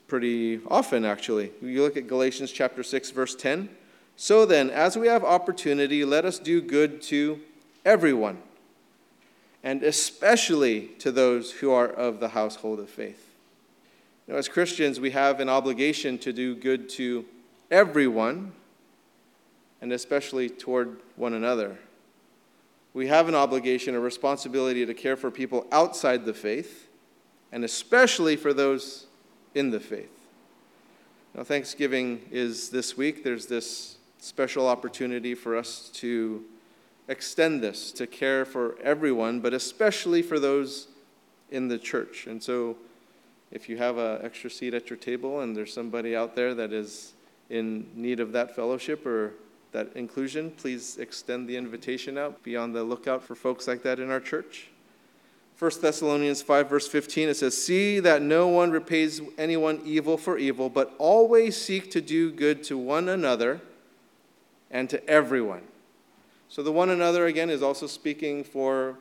pretty 0.07 0.59
often, 0.67 1.05
actually. 1.05 1.51
You 1.61 1.81
look 1.81 1.97
at 1.97 2.07
Galatians 2.07 2.51
chapter 2.51 2.83
6, 2.83 3.11
verse 3.11 3.35
10. 3.35 3.69
So 4.15 4.45
then, 4.45 4.69
as 4.69 4.97
we 4.97 5.07
have 5.07 5.23
opportunity, 5.23 6.05
let 6.05 6.25
us 6.25 6.39
do 6.39 6.61
good 6.61 7.01
to 7.03 7.39
everyone, 7.83 8.37
and 9.63 9.81
especially 9.83 10.89
to 10.99 11.11
those 11.11 11.51
who 11.51 11.71
are 11.71 11.87
of 11.87 12.19
the 12.19 12.29
household 12.29 12.79
of 12.79 12.89
faith. 12.89 13.32
Now, 14.27 14.35
as 14.35 14.47
Christians, 14.47 14.99
we 14.99 15.11
have 15.11 15.39
an 15.39 15.49
obligation 15.49 16.17
to 16.19 16.31
do 16.31 16.55
good 16.55 16.87
to 16.89 17.25
everyone, 17.69 18.53
and 19.81 19.91
especially 19.91 20.49
toward 20.49 21.01
one 21.15 21.33
another. 21.33 21.77
We 22.93 23.07
have 23.07 23.27
an 23.27 23.35
obligation, 23.35 23.95
a 23.95 23.99
responsibility 23.99 24.85
to 24.85 24.93
care 24.93 25.17
for 25.17 25.29
people 25.29 25.67
outside 25.71 26.25
the 26.25 26.33
faith, 26.33 26.87
and 27.51 27.65
especially 27.65 28.35
for 28.35 28.53
those 28.53 29.07
in 29.55 29.71
the 29.71 29.79
faith. 29.79 30.09
Now, 31.35 31.43
Thanksgiving 31.43 32.21
is 32.31 32.69
this 32.69 32.95
week. 32.95 33.23
There's 33.23 33.47
this 33.47 33.97
special 34.19 34.67
opportunity 34.67 35.35
for 35.35 35.57
us 35.57 35.89
to 35.95 36.43
extend 37.07 37.61
this, 37.61 37.91
to 37.93 38.07
care 38.07 38.45
for 38.45 38.77
everyone, 38.81 39.41
but 39.41 39.53
especially 39.53 40.21
for 40.21 40.39
those 40.39 40.87
in 41.51 41.67
the 41.67 41.77
church. 41.77 42.27
And 42.27 42.41
so, 42.41 42.77
if 43.53 43.69
you 43.69 43.77
have 43.77 43.99
an 43.99 44.19
extra 44.23 44.49
seat 44.49 44.73
at 44.73 44.89
your 44.89 44.97
table 44.97 45.41
and 45.41 45.55
there's 45.55 45.71
somebody 45.71 46.15
out 46.15 46.35
there 46.35 46.55
that 46.55 46.73
is 46.73 47.13
in 47.51 47.85
need 47.95 48.19
of 48.19 48.31
that 48.31 48.55
fellowship 48.55 49.05
or 49.05 49.33
that 49.71 49.95
inclusion, 49.95 50.49
please 50.49 50.97
extend 50.97 51.47
the 51.47 51.55
invitation 51.55 52.17
out. 52.17 52.41
Be 52.41 52.57
on 52.57 52.73
the 52.73 52.83
lookout 52.83 53.23
for 53.23 53.35
folks 53.35 53.67
like 53.67 53.83
that 53.83 53.99
in 53.99 54.09
our 54.09 54.19
church. 54.19 54.69
1 55.59 55.71
Thessalonians 55.81 56.41
5, 56.41 56.67
verse 56.67 56.87
15, 56.87 57.29
it 57.29 57.35
says, 57.35 57.55
See 57.55 57.99
that 57.99 58.23
no 58.23 58.47
one 58.47 58.71
repays 58.71 59.21
anyone 59.37 59.81
evil 59.85 60.17
for 60.17 60.39
evil, 60.39 60.67
but 60.67 60.95
always 60.97 61.55
seek 61.55 61.91
to 61.91 62.01
do 62.01 62.31
good 62.31 62.63
to 62.63 62.77
one 62.77 63.07
another 63.07 63.61
and 64.71 64.89
to 64.89 65.07
everyone. 65.07 65.61
So 66.49 66.63
the 66.63 66.71
one 66.71 66.89
another, 66.89 67.27
again, 67.27 67.51
is 67.51 67.61
also 67.61 67.85
speaking 67.85 68.43
for 68.43 68.97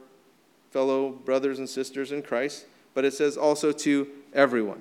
fellow 0.71 1.09
brothers 1.09 1.59
and 1.59 1.69
sisters 1.69 2.13
in 2.13 2.21
Christ 2.23 2.67
but 2.95 3.05
it 3.05 3.15
says 3.15 3.37
also 3.37 3.73
to 3.73 4.09
everyone. 4.33 4.81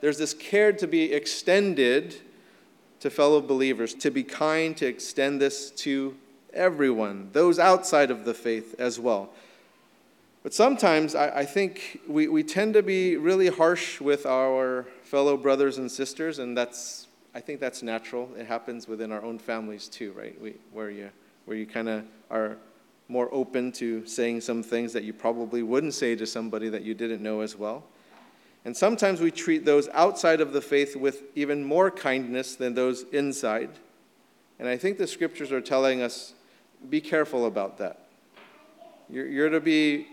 There's 0.00 0.18
this 0.18 0.34
care 0.34 0.72
to 0.72 0.86
be 0.86 1.12
extended 1.12 2.16
to 3.00 3.10
fellow 3.10 3.40
believers, 3.40 3.94
to 3.94 4.10
be 4.10 4.22
kind, 4.22 4.76
to 4.76 4.86
extend 4.86 5.40
this 5.40 5.70
to 5.70 6.14
everyone, 6.52 7.30
those 7.32 7.58
outside 7.58 8.10
of 8.10 8.24
the 8.24 8.34
faith 8.34 8.74
as 8.78 8.98
well. 8.98 9.30
But 10.42 10.54
sometimes 10.54 11.14
I, 11.14 11.40
I, 11.40 11.44
think 11.44 12.00
we, 12.08 12.28
we 12.28 12.42
tend 12.42 12.74
to 12.74 12.82
be 12.82 13.16
really 13.16 13.48
harsh 13.48 14.00
with 14.00 14.24
our 14.24 14.86
fellow 15.02 15.36
brothers 15.36 15.78
and 15.78 15.90
sisters, 15.90 16.38
and 16.38 16.56
that's 16.56 17.06
I 17.34 17.40
think 17.40 17.60
that's 17.60 17.82
natural. 17.82 18.28
It 18.36 18.46
happens 18.46 18.88
within 18.88 19.12
our 19.12 19.22
own 19.22 19.38
families 19.38 19.86
too, 19.86 20.12
right? 20.12 20.40
We, 20.40 20.54
where 20.72 20.90
you 20.90 21.10
where 21.44 21.56
you 21.56 21.66
kind 21.66 21.88
of 21.88 22.04
are 22.30 22.56
more 23.08 23.28
open 23.32 23.72
to 23.72 24.06
saying 24.06 24.40
some 24.40 24.62
things 24.62 24.92
that 24.92 25.04
you 25.04 25.12
probably 25.12 25.62
wouldn't 25.62 25.94
say 25.94 26.14
to 26.16 26.26
somebody 26.26 26.68
that 26.68 26.82
you 26.82 26.94
didn't 26.94 27.22
know 27.22 27.40
as 27.40 27.56
well. 27.56 27.84
And 28.64 28.76
sometimes 28.76 29.20
we 29.20 29.30
treat 29.30 29.64
those 29.64 29.88
outside 29.88 30.40
of 30.40 30.52
the 30.52 30.60
faith 30.60 30.94
with 30.94 31.22
even 31.34 31.64
more 31.64 31.90
kindness 31.90 32.56
than 32.56 32.74
those 32.74 33.04
inside. 33.12 33.70
And 34.58 34.68
I 34.68 34.76
think 34.76 34.98
the 34.98 35.06
scriptures 35.06 35.50
are 35.50 35.62
telling 35.62 36.02
us 36.02 36.34
be 36.88 37.00
careful 37.00 37.46
about 37.46 37.78
that. 37.78 38.06
You're, 39.08 39.26
you're 39.26 39.50
to 39.50 39.60
be 39.60 40.06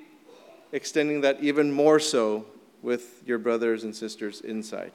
extending 0.71 1.21
that 1.21 1.41
even 1.41 1.71
more 1.71 1.99
so 1.99 2.45
with 2.81 3.23
your 3.25 3.37
brothers 3.37 3.83
and 3.83 3.95
sisters 3.95 4.41
inside. 4.41 4.93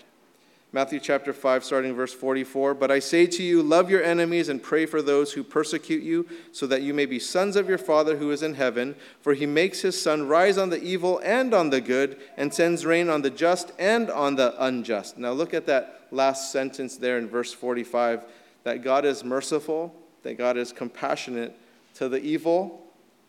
Matthew 0.75 1.01
chapter 1.01 1.35
5, 1.35 1.65
starting 1.65 1.95
verse 1.95 2.15
44. 2.15 2.73
But 2.73 2.91
I 2.91 2.99
say 2.99 3.27
to 3.27 3.43
you, 3.43 3.63
love 3.63 3.91
your 3.91 4.03
enemies 4.03 4.49
and 4.49 4.63
pray 4.63 4.87
for 4.87 5.03
those 5.03 5.35
who 5.35 5.45
persecute 5.45 6.03
you, 6.03 6.27
so 6.51 6.67
that 6.67 6.81
you 6.81 6.95
may 6.95 7.05
be 7.05 7.19
sons 7.19 7.57
of 7.57 7.69
your 7.69 7.77
Father 7.77 8.17
who 8.17 8.31
is 8.31 8.43
in 8.43 8.55
heaven. 8.55 8.97
For 9.21 9.35
he 9.35 9.45
makes 9.45 9.83
his 9.83 10.01
sun 10.01 10.29
rise 10.29 10.57
on 10.57 10.71
the 10.71 10.83
evil 10.83 11.21
and 11.23 11.53
on 11.53 11.69
the 11.69 11.83
good, 11.83 12.19
and 12.39 12.55
sends 12.55 12.87
rain 12.87 13.11
on 13.11 13.21
the 13.21 13.29
just 13.29 13.73
and 13.79 14.11
on 14.11 14.37
the 14.37 14.55
unjust. 14.65 15.19
Now 15.19 15.33
look 15.33 15.53
at 15.53 15.67
that 15.67 16.07
last 16.11 16.51
sentence 16.51 16.97
there 16.97 17.19
in 17.19 17.29
verse 17.29 17.53
45 17.53 18.25
that 18.65 18.83
God 18.83 19.05
is 19.05 19.25
merciful, 19.25 19.95
that 20.23 20.39
God 20.39 20.57
is 20.57 20.73
compassionate 20.73 21.55
to 21.97 22.09
the 22.09 22.23
evil 22.23 22.83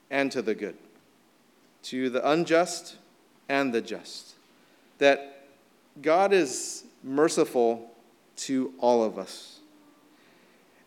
and 0.09 0.31
to 0.31 0.41
the 0.41 0.55
good, 0.55 0.77
to 1.83 2.09
the 2.09 2.29
unjust 2.29 2.95
and 3.50 3.73
the 3.73 3.81
just. 3.81 4.35
That 5.00 5.47
God 6.01 6.31
is 6.31 6.82
merciful 7.03 7.91
to 8.36 8.74
all 8.79 9.03
of 9.03 9.17
us. 9.17 9.60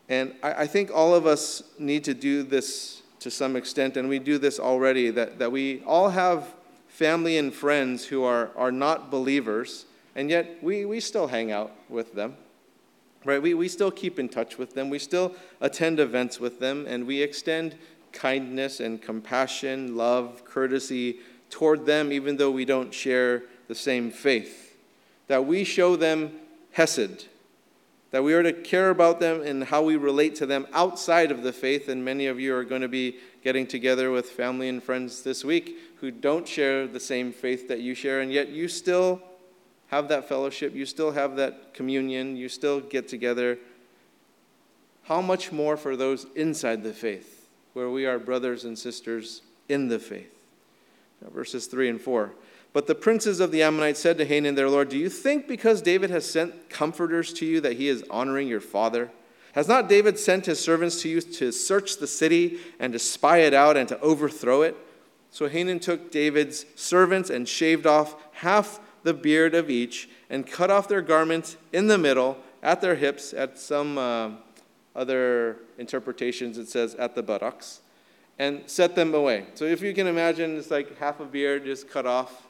And 0.08 0.34
I, 0.42 0.62
I, 0.62 0.66
think 0.66 0.90
all 0.92 1.14
of 1.14 1.26
us 1.26 1.62
need 1.78 2.04
to 2.04 2.14
do 2.14 2.42
this 2.42 3.02
to 3.20 3.30
some 3.30 3.56
extent, 3.56 3.96
and 3.96 4.08
we 4.08 4.18
do 4.18 4.38
this 4.38 4.58
already, 4.58 5.10
that, 5.10 5.38
that 5.38 5.50
we 5.50 5.82
all 5.84 6.10
have 6.10 6.54
family 6.88 7.38
and 7.38 7.52
friends 7.52 8.06
who 8.06 8.22
are, 8.22 8.50
are 8.56 8.72
not 8.72 9.10
believers, 9.10 9.84
and 10.14 10.30
yet 10.30 10.58
we, 10.62 10.84
we 10.84 11.00
still 11.00 11.26
hang 11.26 11.50
out 11.50 11.72
with 11.88 12.14
them. 12.14 12.36
Right? 13.24 13.42
We, 13.42 13.54
we 13.54 13.68
still 13.68 13.90
keep 13.90 14.20
in 14.20 14.28
touch 14.28 14.56
with 14.56 14.74
them. 14.74 14.88
We 14.88 15.00
still 15.00 15.34
attend 15.60 15.98
events 15.98 16.38
with 16.38 16.60
them, 16.60 16.86
and 16.86 17.06
we 17.06 17.20
extend 17.20 17.76
kindness 18.12 18.78
and 18.78 19.02
compassion, 19.02 19.96
love, 19.96 20.44
courtesy 20.44 21.18
toward 21.50 21.84
them, 21.84 22.12
even 22.12 22.36
though 22.36 22.52
we 22.52 22.64
don't 22.64 22.94
share 22.94 23.42
the 23.66 23.74
same 23.74 24.12
faith 24.12 24.65
that 25.28 25.46
we 25.46 25.64
show 25.64 25.96
them 25.96 26.32
Hesed, 26.72 27.26
that 28.10 28.22
we 28.22 28.34
are 28.34 28.42
to 28.42 28.52
care 28.52 28.90
about 28.90 29.18
them 29.20 29.42
and 29.42 29.64
how 29.64 29.82
we 29.82 29.96
relate 29.96 30.34
to 30.36 30.46
them 30.46 30.66
outside 30.72 31.30
of 31.30 31.42
the 31.42 31.52
faith. 31.52 31.88
And 31.88 32.04
many 32.04 32.26
of 32.26 32.38
you 32.38 32.54
are 32.54 32.64
going 32.64 32.82
to 32.82 32.88
be 32.88 33.16
getting 33.42 33.66
together 33.66 34.10
with 34.10 34.30
family 34.30 34.68
and 34.68 34.82
friends 34.82 35.22
this 35.22 35.44
week 35.44 35.76
who 36.00 36.10
don't 36.10 36.46
share 36.46 36.86
the 36.86 37.00
same 37.00 37.32
faith 37.32 37.68
that 37.68 37.80
you 37.80 37.94
share, 37.94 38.20
and 38.20 38.32
yet 38.32 38.48
you 38.48 38.68
still 38.68 39.22
have 39.88 40.08
that 40.08 40.28
fellowship, 40.28 40.74
you 40.74 40.84
still 40.84 41.12
have 41.12 41.36
that 41.36 41.72
communion, 41.72 42.36
you 42.36 42.48
still 42.48 42.80
get 42.80 43.08
together. 43.08 43.58
How 45.04 45.20
much 45.20 45.52
more 45.52 45.76
for 45.76 45.96
those 45.96 46.26
inside 46.34 46.82
the 46.82 46.92
faith, 46.92 47.48
where 47.72 47.88
we 47.88 48.04
are 48.04 48.18
brothers 48.18 48.64
and 48.64 48.78
sisters 48.78 49.42
in 49.68 49.88
the 49.88 49.98
faith? 49.98 50.32
Verses 51.32 51.66
3 51.66 51.88
and 51.88 52.00
4. 52.00 52.32
But 52.72 52.86
the 52.86 52.94
princes 52.94 53.40
of 53.40 53.52
the 53.52 53.62
Ammonites 53.62 54.00
said 54.00 54.18
to 54.18 54.24
Hanan 54.24 54.54
their 54.54 54.68
Lord, 54.68 54.88
Do 54.88 54.98
you 54.98 55.08
think 55.08 55.48
because 55.48 55.80
David 55.80 56.10
has 56.10 56.28
sent 56.28 56.68
comforters 56.68 57.32
to 57.34 57.46
you 57.46 57.60
that 57.62 57.74
he 57.74 57.88
is 57.88 58.04
honoring 58.10 58.48
your 58.48 58.60
father? 58.60 59.10
Has 59.52 59.68
not 59.68 59.88
David 59.88 60.18
sent 60.18 60.44
his 60.44 60.60
servants 60.60 61.00
to 61.00 61.08
you 61.08 61.22
to 61.22 61.50
search 61.50 61.96
the 61.96 62.06
city 62.06 62.58
and 62.78 62.92
to 62.92 62.98
spy 62.98 63.38
it 63.38 63.54
out 63.54 63.78
and 63.78 63.88
to 63.88 63.98
overthrow 64.00 64.60
it? 64.60 64.76
So 65.30 65.48
Hanan 65.48 65.80
took 65.80 66.10
David's 66.10 66.66
servants 66.74 67.30
and 67.30 67.48
shaved 67.48 67.86
off 67.86 68.16
half 68.32 68.80
the 69.02 69.14
beard 69.14 69.54
of 69.54 69.70
each 69.70 70.08
and 70.28 70.46
cut 70.46 70.70
off 70.70 70.88
their 70.88 71.00
garments 71.00 71.56
in 71.72 71.86
the 71.86 71.96
middle 71.96 72.36
at 72.62 72.80
their 72.80 72.96
hips. 72.96 73.32
At 73.32 73.58
some 73.58 73.96
uh, 73.96 74.30
other 74.94 75.58
interpretations, 75.78 76.58
it 76.58 76.68
says 76.68 76.94
at 76.96 77.14
the 77.14 77.22
buttocks, 77.22 77.80
and 78.38 78.62
set 78.66 78.94
them 78.94 79.14
away. 79.14 79.46
So 79.54 79.64
if 79.64 79.80
you 79.80 79.94
can 79.94 80.06
imagine, 80.06 80.56
it's 80.56 80.70
like 80.70 80.98
half 80.98 81.20
a 81.20 81.24
beard 81.24 81.64
just 81.64 81.88
cut 81.88 82.06
off 82.06 82.45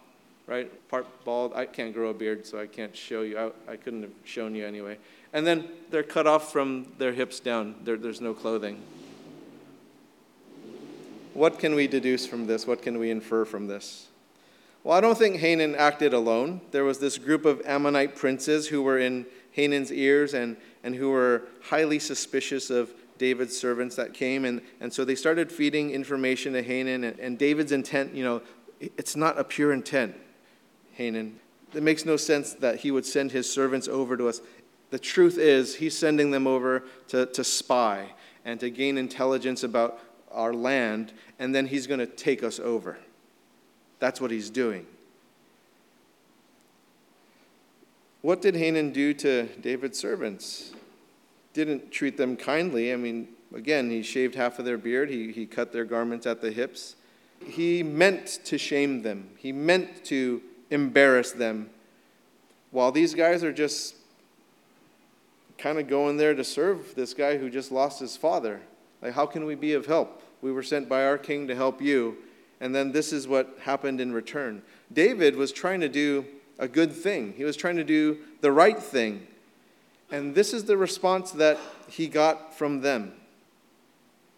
right? 0.47 0.89
Part 0.89 1.07
bald. 1.25 1.53
I 1.55 1.67
can't 1.67 1.93
grow 1.93 2.11
a 2.11 2.15
beard, 2.15 2.47
so 2.47 2.61
I 2.61 2.67
can't 2.67 2.97
show 2.97 3.23
you. 3.23 3.39
I, 3.39 3.73
I 3.73 3.77
couldn't 3.77 4.03
have 4.03 4.13
shown 4.25 4.55
you 4.55 4.67
anyway. 4.67 4.99
And 5.33 5.47
then 5.47 5.69
they're 5.91 6.03
cut 6.03 6.27
off 6.27 6.53
from 6.53 6.93
their 6.99 7.13
hips 7.13 7.41
down. 7.41 7.75
There, 7.85 7.97
there's 7.97 8.21
no 8.21 8.33
clothing. 8.33 8.81
What 11.35 11.59
can 11.59 11.75
we 11.75 11.87
deduce 11.87 12.27
from 12.27 12.47
this? 12.47 12.67
What 12.67 12.81
can 12.81 12.99
we 12.99 13.11
infer 13.11 13.45
from 13.45 13.67
this? 13.67 14.07
Well, 14.83 14.97
I 14.97 15.01
don't 15.01 15.19
think 15.19 15.37
Hanan 15.37 15.75
acted 15.75 16.15
alone. 16.15 16.61
There 16.71 16.85
was 16.85 17.01
this 17.01 17.19
group 17.19 17.45
of 17.45 17.61
Ammonite 17.67 18.15
princes 18.15 18.69
who 18.69 18.83
were 18.83 18.99
in 18.99 19.27
Hanan's 19.55 19.93
ears 19.93 20.33
and, 20.33 20.57
and 20.85 20.95
who 20.95 21.11
were 21.11 21.43
highly 21.65 21.99
suspicious 21.99 22.71
of 22.71 22.93
David's 23.19 23.59
servants 23.59 23.97
that 23.97 24.15
came. 24.15 24.45
And, 24.45 24.63
and 24.81 24.93
so 24.93 25.05
they 25.05 25.17
started 25.17 25.51
feeding 25.51 25.91
information 25.91 26.53
to 26.53 26.63
Hanan. 26.63 27.05
And, 27.05 27.19
and 27.19 27.37
David's 27.37 27.73
intent, 27.73 28.15
you 28.15 28.23
know, 28.23 28.43
it's 28.81 29.17
not 29.17 29.39
a 29.39 29.45
pure 29.45 29.73
intent. 29.73 30.15
Hanun. 30.97 31.39
It 31.75 31.83
makes 31.83 32.05
no 32.05 32.17
sense 32.17 32.55
that 32.55 32.81
he 32.81 32.91
would 32.91 33.05
send 33.05 33.33
his 33.33 33.53
servants 33.53 33.89
over 33.89 34.17
to 34.17 34.29
us. 34.29 34.41
The 34.91 34.99
truth 34.99 35.37
is, 35.37 35.77
he's 35.77 35.97
sending 35.97 36.31
them 36.31 36.47
over 36.47 36.85
to, 37.09 37.27
to 37.27 37.45
spy 37.45 38.11
and 38.45 38.61
to 38.61 38.71
gain 38.71 38.97
intelligence 38.97 39.63
about 39.63 40.01
our 40.31 40.55
land, 40.55 41.13
and 41.39 41.55
then 41.55 41.67
he's 41.67 41.87
going 41.87 42.01
to 42.01 42.07
take 42.07 42.43
us 42.43 42.61
over. 42.61 42.99
That's 43.99 44.21
what 44.21 44.31
he's 44.31 44.51
doing. 44.51 44.87
What 48.23 48.43
did 48.43 48.55
Hanan 48.57 48.93
do 48.93 49.15
to 49.15 49.47
David's 49.61 49.99
servants? 49.99 50.73
Didn't 51.53 51.91
treat 51.91 52.17
them 52.17 52.37
kindly. 52.37 52.93
I 52.93 52.97
mean, 52.97 53.29
again, 53.55 53.91
he 53.91 54.03
shaved 54.03 54.35
half 54.35 54.59
of 54.59 54.65
their 54.65 54.79
beard, 54.79 55.11
he, 55.11 55.33
he 55.33 55.47
cut 55.47 55.73
their 55.73 55.85
garments 55.85 56.27
at 56.27 56.41
the 56.41 56.51
hips. 56.51 56.97
He 57.45 57.83
meant 57.83 58.41
to 58.45 58.59
shame 58.59 59.03
them, 59.03 59.31
he 59.37 59.53
meant 59.53 60.05
to 60.07 60.43
embarrass 60.71 61.33
them 61.33 61.71
while 62.71 62.93
these 62.93 63.15
guys 63.15 63.43
are 63.43 63.53
just 63.53 63.95
kind 65.59 65.79
of 65.79 65.89
going 65.89 66.17
there 66.17 66.35
to 66.35 66.45
serve 66.45 66.95
this 66.95 67.15
guy 67.15 67.39
who 67.39 67.49
just 67.49 67.73
lost 67.73 68.01
his 68.01 68.17
father. 68.17 68.61
Like, 69.01 69.15
how 69.15 69.27
can 69.27 69.47
we 69.47 69.55
be 69.55 69.73
of 69.73 69.87
help? 69.87 70.23
We 70.43 70.53
were 70.53 70.63
sent 70.63 70.89
by 70.89 71.05
our 71.05 71.19
king 71.19 71.49
to 71.49 71.55
help 71.55 71.81
you. 71.81 72.19
And 72.61 72.75
then 72.75 72.93
this 72.93 73.13
is 73.13 73.27
what 73.27 73.59
happened 73.63 74.01
in 74.01 74.13
return. 74.13 74.63
David 74.93 75.37
was 75.37 75.53
trying 75.53 75.81
to 75.81 75.89
do 75.89 76.27
a 76.59 76.69
good 76.69 76.93
thing, 76.93 77.35
he 77.37 77.45
was 77.45 77.57
trying 77.57 77.77
to 77.77 77.85
do 77.85 78.19
the 78.41 78.51
right 78.51 78.79
thing. 78.79 79.27
And 80.11 80.35
this 80.35 80.55
is 80.55 80.65
the 80.65 80.77
response 80.77 81.33
that 81.33 81.59
he 81.89 82.07
got 82.07 82.55
from 82.57 82.81
them. 82.81 83.13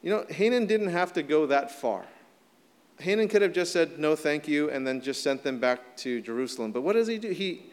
You 0.02 0.10
know, 0.10 0.24
Hanan 0.28 0.66
didn't 0.66 0.88
have 0.88 1.12
to 1.12 1.22
go 1.22 1.46
that 1.46 1.70
far. 1.70 2.06
Hanun 3.00 3.28
could 3.28 3.42
have 3.42 3.52
just 3.52 3.72
said, 3.72 3.98
no, 3.98 4.16
thank 4.16 4.48
you, 4.48 4.70
and 4.70 4.86
then 4.86 5.00
just 5.00 5.22
sent 5.22 5.42
them 5.42 5.60
back 5.60 5.96
to 5.98 6.20
Jerusalem. 6.20 6.72
But 6.72 6.82
what 6.82 6.94
does 6.94 7.06
he 7.06 7.18
do? 7.18 7.30
He, 7.30 7.66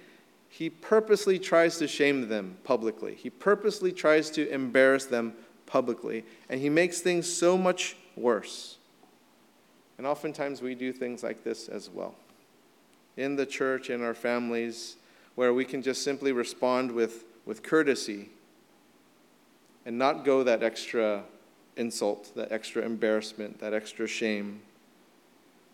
he 0.50 0.70
purposely 0.70 1.40
tries 1.40 1.78
to 1.80 1.88
shame 1.88 2.28
them 2.30 2.58
publicly, 2.64 3.16
he 3.16 3.30
purposely 3.30 3.92
tries 3.92 4.30
to 4.32 4.48
embarrass 4.50 5.06
them 5.06 5.34
publicly, 5.66 6.24
and 6.50 6.62
he 6.62 6.70
makes 6.70 7.02
things 7.02 7.32
so 7.32 7.58
much 7.58 7.98
worse. 8.16 8.78
And 9.98 10.06
oftentimes 10.06 10.62
we 10.62 10.76
do 10.76 10.92
things 10.92 11.24
like 11.24 11.44
this 11.44 11.68
as 11.68 11.90
well. 11.90 12.16
In 13.18 13.36
the 13.36 13.46
church, 13.46 13.90
in 13.90 14.04
our 14.04 14.14
families, 14.14 14.98
where 15.36 15.54
we 15.54 15.66
can 15.66 15.82
just 15.82 16.04
simply 16.04 16.32
respond 16.32 16.92
with, 16.92 17.26
with 17.46 17.64
courtesy 17.64 18.30
and 19.86 19.98
not 19.98 20.26
go 20.26 20.44
that 20.44 20.64
extra 20.64 21.24
insult, 21.78 22.34
that 22.36 22.52
extra 22.52 22.84
embarrassment, 22.84 23.60
that 23.60 23.74
extra 23.74 24.08
shame. 24.08 24.62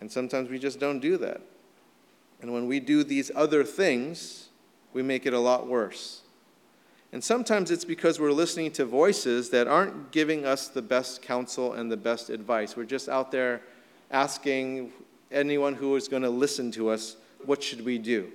And 0.02 0.12
sometimes 0.12 0.50
we 0.50 0.60
just 0.60 0.80
don't 0.80 1.00
do 1.00 1.16
that. 1.18 1.42
And 2.42 2.52
when 2.52 2.68
we 2.68 2.80
do 2.80 3.04
these 3.04 3.32
other 3.34 3.64
things, 3.64 4.50
we 4.94 5.04
make 5.04 5.26
it 5.26 5.34
a 5.34 5.40
lot 5.40 5.68
worse. 5.68 6.22
And 7.14 7.24
sometimes 7.24 7.72
it's 7.72 7.86
because 7.86 8.20
we're 8.20 8.32
listening 8.32 8.72
to 8.74 8.86
voices 8.86 9.50
that 9.52 9.68
aren't 9.68 10.12
giving 10.12 10.46
us 10.46 10.68
the 10.68 10.82
best 10.82 11.22
counsel 11.22 11.74
and 11.74 11.92
the 11.92 11.98
best 11.98 12.30
advice. 12.30 12.76
We're 12.76 12.86
just 12.86 13.08
out 13.08 13.32
there 13.32 13.62
asking 14.10 14.92
anyone 15.32 15.76
who 15.76 15.96
is 15.96 16.08
going 16.08 16.24
to 16.24 16.30
listen 16.30 16.72
to 16.72 16.90
us, 16.90 17.16
what 17.46 17.62
should 17.62 17.86
we 17.86 17.98
do? 17.98 18.32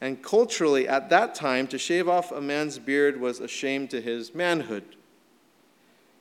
And 0.00 0.22
culturally, 0.22 0.88
at 0.88 1.10
that 1.10 1.34
time, 1.34 1.66
to 1.68 1.78
shave 1.78 2.08
off 2.08 2.32
a 2.32 2.40
man's 2.40 2.78
beard 2.78 3.20
was 3.20 3.40
a 3.40 3.48
shame 3.48 3.88
to 3.88 4.00
his 4.00 4.34
manhood. 4.34 4.95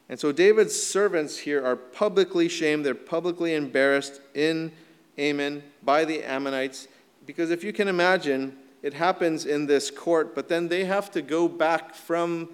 And 0.07 0.19
so 0.19 0.31
David's 0.31 0.81
servants 0.81 1.37
here 1.37 1.65
are 1.65 1.75
publicly 1.75 2.47
shamed, 2.47 2.85
they're 2.85 2.93
publicly 2.93 3.55
embarrassed 3.55 4.21
in 4.33 4.71
Ammon 5.17 5.63
by 5.83 6.05
the 6.05 6.23
Ammonites. 6.23 6.87
Because 7.25 7.49
if 7.49 7.63
you 7.63 7.73
can 7.73 7.87
imagine, 7.87 8.57
it 8.83 8.93
happens 8.93 9.45
in 9.45 9.65
this 9.65 9.89
court, 9.89 10.35
but 10.35 10.47
then 10.47 10.67
they 10.67 10.85
have 10.85 11.09
to 11.11 11.21
go 11.21 11.47
back 11.47 11.95
from 11.95 12.49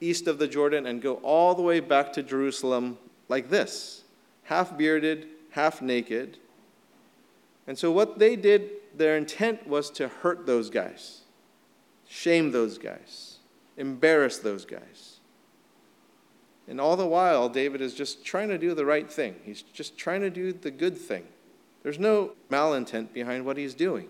east 0.00 0.26
of 0.26 0.38
the 0.38 0.48
Jordan 0.48 0.86
and 0.86 1.00
go 1.00 1.14
all 1.16 1.54
the 1.54 1.62
way 1.62 1.80
back 1.80 2.12
to 2.14 2.22
Jerusalem 2.22 2.98
like 3.28 3.48
this 3.48 4.02
half 4.44 4.76
bearded, 4.76 5.26
half 5.50 5.80
naked. 5.80 6.36
And 7.66 7.78
so, 7.78 7.90
what 7.90 8.18
they 8.18 8.36
did, 8.36 8.70
their 8.94 9.16
intent 9.16 9.66
was 9.66 9.88
to 9.92 10.08
hurt 10.08 10.44
those 10.44 10.68
guys, 10.68 11.22
shame 12.08 12.50
those 12.50 12.76
guys, 12.76 13.38
embarrass 13.78 14.38
those 14.38 14.66
guys. 14.66 15.11
And 16.68 16.80
all 16.80 16.96
the 16.96 17.06
while, 17.06 17.48
David 17.48 17.80
is 17.80 17.94
just 17.94 18.24
trying 18.24 18.48
to 18.48 18.58
do 18.58 18.74
the 18.74 18.86
right 18.86 19.10
thing. 19.10 19.36
He's 19.44 19.62
just 19.62 19.98
trying 19.98 20.20
to 20.20 20.30
do 20.30 20.52
the 20.52 20.70
good 20.70 20.96
thing. 20.96 21.24
There's 21.82 21.98
no 21.98 22.32
malintent 22.50 23.12
behind 23.12 23.44
what 23.44 23.56
he's 23.56 23.74
doing. 23.74 24.08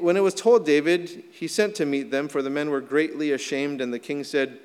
when 0.00 0.16
it 0.16 0.20
was 0.20 0.34
told 0.34 0.66
David, 0.66 1.24
he 1.30 1.46
sent 1.46 1.76
to 1.76 1.86
meet 1.86 2.10
them, 2.10 2.26
for 2.26 2.42
the 2.42 2.50
men 2.50 2.70
were 2.70 2.80
greatly 2.80 3.30
ashamed, 3.30 3.80
and 3.80 3.92
the 3.92 3.98
king 3.98 4.24
said, 4.24 4.58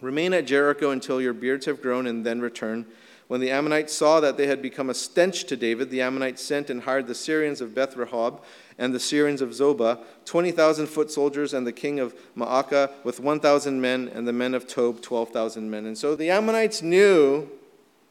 Remain 0.00 0.32
at 0.32 0.46
Jericho 0.46 0.90
until 0.90 1.20
your 1.20 1.32
beards 1.32 1.66
have 1.66 1.82
grown, 1.82 2.06
and 2.06 2.24
then 2.24 2.40
return. 2.40 2.86
When 3.28 3.40
the 3.40 3.50
Ammonites 3.50 3.92
saw 3.92 4.20
that 4.20 4.38
they 4.38 4.46
had 4.46 4.62
become 4.62 4.88
a 4.88 4.94
stench 4.94 5.44
to 5.44 5.56
David, 5.56 5.90
the 5.90 6.00
Ammonites 6.00 6.42
sent 6.42 6.70
and 6.70 6.82
hired 6.82 7.06
the 7.06 7.14
Syrians 7.14 7.60
of 7.60 7.74
Beth 7.74 7.94
Rehob 7.94 8.40
and 8.78 8.94
the 8.94 9.00
Syrians 9.00 9.42
of 9.42 9.50
Zobah, 9.50 10.02
20,000 10.24 10.86
foot 10.86 11.10
soldiers, 11.10 11.52
and 11.52 11.66
the 11.66 11.72
king 11.72 12.00
of 12.00 12.14
Maacah 12.34 12.90
with 13.04 13.20
1,000 13.20 13.80
men, 13.80 14.10
and 14.14 14.26
the 14.26 14.32
men 14.32 14.54
of 14.54 14.66
Tob, 14.66 15.02
12,000 15.02 15.70
men. 15.70 15.84
And 15.84 15.98
so 15.98 16.16
the 16.16 16.30
Ammonites 16.30 16.80
knew 16.80 17.50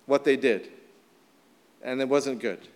what 0.05 0.23
they 0.23 0.37
did, 0.37 0.69
and 1.81 1.99
it 1.99 2.07
wasn't 2.07 2.39
good. 2.39 2.67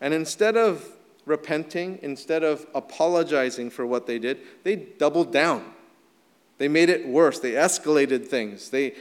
And 0.00 0.14
instead 0.14 0.56
of 0.56 0.86
repenting, 1.26 1.98
instead 2.02 2.44
of 2.44 2.66
apologizing 2.74 3.70
for 3.70 3.84
what 3.84 4.06
they 4.06 4.18
did, 4.18 4.38
they 4.62 4.76
doubled 4.76 5.32
down. 5.32 5.64
They 6.58 6.68
made 6.68 6.90
it 6.90 7.06
worse. 7.08 7.40
They 7.40 7.52
escalated 7.52 8.26
things. 8.26 8.70
They, 8.70 8.94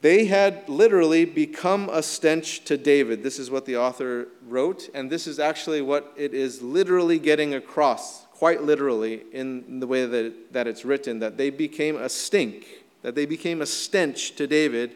they 0.00 0.26
had 0.26 0.68
literally 0.68 1.24
become 1.24 1.88
a 1.90 2.02
stench 2.02 2.64
to 2.64 2.76
David. 2.76 3.22
This 3.22 3.38
is 3.38 3.50
what 3.50 3.66
the 3.66 3.76
author 3.76 4.28
wrote, 4.46 4.88
and 4.94 5.10
this 5.10 5.26
is 5.26 5.38
actually 5.38 5.82
what 5.82 6.12
it 6.16 6.34
is 6.34 6.62
literally 6.62 7.18
getting 7.18 7.54
across, 7.54 8.24
quite 8.26 8.62
literally, 8.62 9.24
in 9.32 9.80
the 9.80 9.86
way 9.86 10.06
that, 10.06 10.52
that 10.52 10.66
it's 10.68 10.84
written, 10.84 11.18
that 11.18 11.36
they 11.36 11.50
became 11.50 11.96
a 11.96 12.08
stink, 12.08 12.66
that 13.02 13.16
they 13.16 13.26
became 13.26 13.60
a 13.60 13.66
stench 13.66 14.36
to 14.36 14.46
David, 14.46 14.94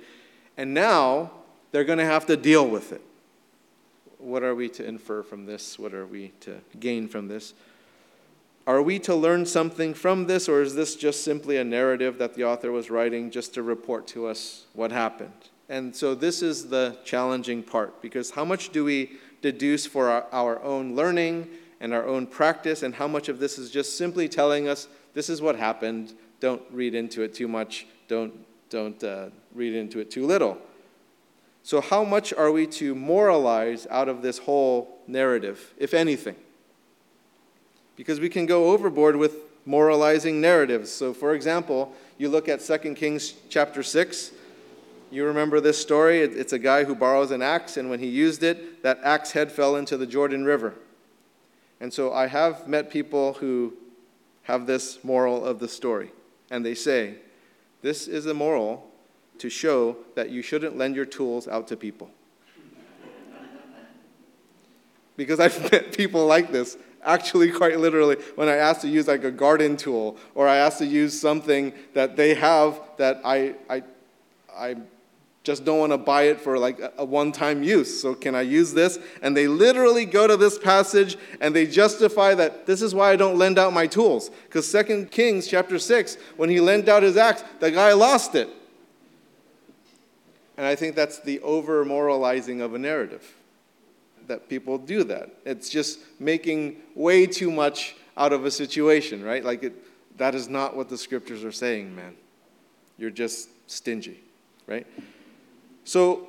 and 0.56 0.72
now 0.72 1.32
they're 1.72 1.84
going 1.84 1.98
to 1.98 2.04
have 2.04 2.26
to 2.26 2.36
deal 2.36 2.68
with 2.68 2.92
it. 2.92 3.02
What 4.18 4.44
are 4.44 4.54
we 4.54 4.68
to 4.70 4.86
infer 4.86 5.24
from 5.24 5.46
this? 5.46 5.80
What 5.80 5.94
are 5.94 6.06
we 6.06 6.32
to 6.40 6.60
gain 6.78 7.08
from 7.08 7.26
this? 7.26 7.54
Are 8.64 8.80
we 8.80 9.00
to 9.00 9.14
learn 9.14 9.44
something 9.44 9.92
from 9.92 10.26
this, 10.26 10.48
or 10.48 10.62
is 10.62 10.74
this 10.74 10.94
just 10.94 11.24
simply 11.24 11.56
a 11.56 11.64
narrative 11.64 12.18
that 12.18 12.34
the 12.34 12.44
author 12.44 12.70
was 12.70 12.90
writing 12.90 13.30
just 13.30 13.54
to 13.54 13.62
report 13.62 14.06
to 14.08 14.26
us 14.26 14.66
what 14.72 14.92
happened? 14.92 15.32
And 15.68 15.96
so 15.96 16.14
this 16.14 16.42
is 16.42 16.68
the 16.68 16.96
challenging 17.04 17.64
part, 17.64 18.00
because 18.00 18.30
how 18.30 18.44
much 18.44 18.70
do 18.70 18.84
we 18.84 19.18
deduce 19.40 19.84
for 19.84 20.08
our, 20.08 20.26
our 20.30 20.62
own 20.62 20.94
learning 20.94 21.48
and 21.80 21.92
our 21.92 22.06
own 22.06 22.26
practice, 22.28 22.84
and 22.84 22.94
how 22.94 23.08
much 23.08 23.28
of 23.28 23.40
this 23.40 23.58
is 23.58 23.68
just 23.70 23.98
simply 23.98 24.28
telling 24.28 24.68
us 24.68 24.86
this 25.14 25.28
is 25.28 25.42
what 25.42 25.56
happened, 25.56 26.14
don't 26.38 26.62
read 26.70 26.94
into 26.94 27.22
it 27.22 27.34
too 27.34 27.48
much, 27.48 27.86
don't, 28.06 28.32
don't 28.70 29.02
uh, 29.02 29.30
read 29.54 29.74
into 29.74 29.98
it 29.98 30.08
too 30.08 30.24
little? 30.24 30.56
So, 31.64 31.80
how 31.80 32.04
much 32.04 32.32
are 32.32 32.52
we 32.52 32.66
to 32.68 32.94
moralize 32.94 33.86
out 33.90 34.08
of 34.08 34.22
this 34.22 34.38
whole 34.38 35.00
narrative, 35.08 35.74
if 35.78 35.94
anything? 35.94 36.36
Because 37.96 38.20
we 38.20 38.28
can 38.28 38.46
go 38.46 38.70
overboard 38.70 39.16
with 39.16 39.36
moralizing 39.64 40.40
narratives. 40.40 40.90
So, 40.90 41.12
for 41.12 41.34
example, 41.34 41.92
you 42.18 42.28
look 42.28 42.48
at 42.48 42.60
2 42.60 42.94
Kings 42.94 43.34
chapter 43.48 43.82
6. 43.82 44.32
You 45.10 45.26
remember 45.26 45.60
this 45.60 45.78
story? 45.78 46.20
It's 46.20 46.52
a 46.52 46.58
guy 46.58 46.84
who 46.84 46.94
borrows 46.94 47.30
an 47.30 47.42
axe, 47.42 47.76
and 47.76 47.90
when 47.90 48.00
he 48.00 48.06
used 48.06 48.42
it, 48.42 48.82
that 48.82 48.98
axe 49.02 49.32
head 49.32 49.52
fell 49.52 49.76
into 49.76 49.96
the 49.96 50.06
Jordan 50.06 50.44
River. 50.44 50.74
And 51.80 51.92
so 51.92 52.12
I 52.12 52.28
have 52.28 52.66
met 52.66 52.90
people 52.90 53.34
who 53.34 53.74
have 54.44 54.66
this 54.66 55.04
moral 55.04 55.44
of 55.44 55.58
the 55.58 55.68
story, 55.68 56.12
and 56.50 56.64
they 56.64 56.74
say, 56.74 57.16
This 57.82 58.08
is 58.08 58.26
a 58.26 58.34
moral 58.34 58.88
to 59.38 59.50
show 59.50 59.96
that 60.14 60.30
you 60.30 60.42
shouldn't 60.42 60.78
lend 60.78 60.94
your 60.94 61.04
tools 61.04 61.48
out 61.48 61.68
to 61.68 61.76
people. 61.76 62.10
because 65.16 65.40
I've 65.40 65.60
met 65.72 65.92
people 65.92 66.26
like 66.26 66.52
this 66.52 66.76
actually 67.04 67.50
quite 67.50 67.78
literally 67.78 68.16
when 68.36 68.48
i 68.48 68.56
ask 68.56 68.80
to 68.80 68.88
use 68.88 69.08
like 69.08 69.24
a 69.24 69.30
garden 69.30 69.76
tool 69.76 70.16
or 70.34 70.48
i 70.48 70.56
ask 70.56 70.78
to 70.78 70.86
use 70.86 71.18
something 71.18 71.72
that 71.94 72.16
they 72.16 72.34
have 72.34 72.80
that 72.96 73.20
i 73.24 73.54
i 73.68 73.82
i 74.56 74.76
just 75.44 75.64
don't 75.64 75.78
want 75.78 75.92
to 75.92 75.98
buy 75.98 76.22
it 76.22 76.40
for 76.40 76.56
like 76.56 76.80
a 76.96 77.04
one-time 77.04 77.62
use. 77.62 78.00
So 78.00 78.14
can 78.14 78.34
i 78.34 78.42
use 78.42 78.72
this? 78.72 78.98
And 79.22 79.36
they 79.36 79.48
literally 79.48 80.04
go 80.04 80.26
to 80.26 80.36
this 80.36 80.58
passage 80.58 81.16
and 81.40 81.54
they 81.54 81.66
justify 81.66 82.34
that 82.34 82.66
this 82.66 82.80
is 82.80 82.94
why 82.94 83.10
i 83.10 83.16
don't 83.16 83.38
lend 83.38 83.58
out 83.58 83.72
my 83.72 83.86
tools. 83.86 84.30
Because 84.44 84.70
Second 84.70 85.10
kings 85.10 85.48
chapter 85.48 85.78
6 85.78 86.16
when 86.36 86.48
he 86.48 86.60
lent 86.60 86.88
out 86.88 87.02
his 87.02 87.16
axe 87.16 87.42
the 87.60 87.70
guy 87.70 87.92
lost 87.92 88.34
it. 88.34 88.48
And 90.56 90.66
i 90.66 90.74
think 90.76 90.94
that's 90.94 91.18
the 91.18 91.40
over 91.40 91.84
moralizing 91.84 92.60
of 92.60 92.74
a 92.74 92.78
narrative 92.78 93.34
that 94.28 94.48
people 94.48 94.78
do 94.78 95.04
that. 95.04 95.30
It's 95.44 95.68
just 95.68 96.00
making 96.18 96.76
way 96.94 97.26
too 97.26 97.50
much 97.50 97.96
out 98.16 98.32
of 98.32 98.44
a 98.44 98.50
situation, 98.50 99.22
right? 99.22 99.44
Like 99.44 99.62
it, 99.62 100.18
that 100.18 100.34
is 100.34 100.48
not 100.48 100.76
what 100.76 100.88
the 100.88 100.98
scriptures 100.98 101.44
are 101.44 101.52
saying, 101.52 101.94
man. 101.94 102.14
You're 102.98 103.10
just 103.10 103.48
stingy, 103.66 104.20
right? 104.66 104.86
So 105.84 106.28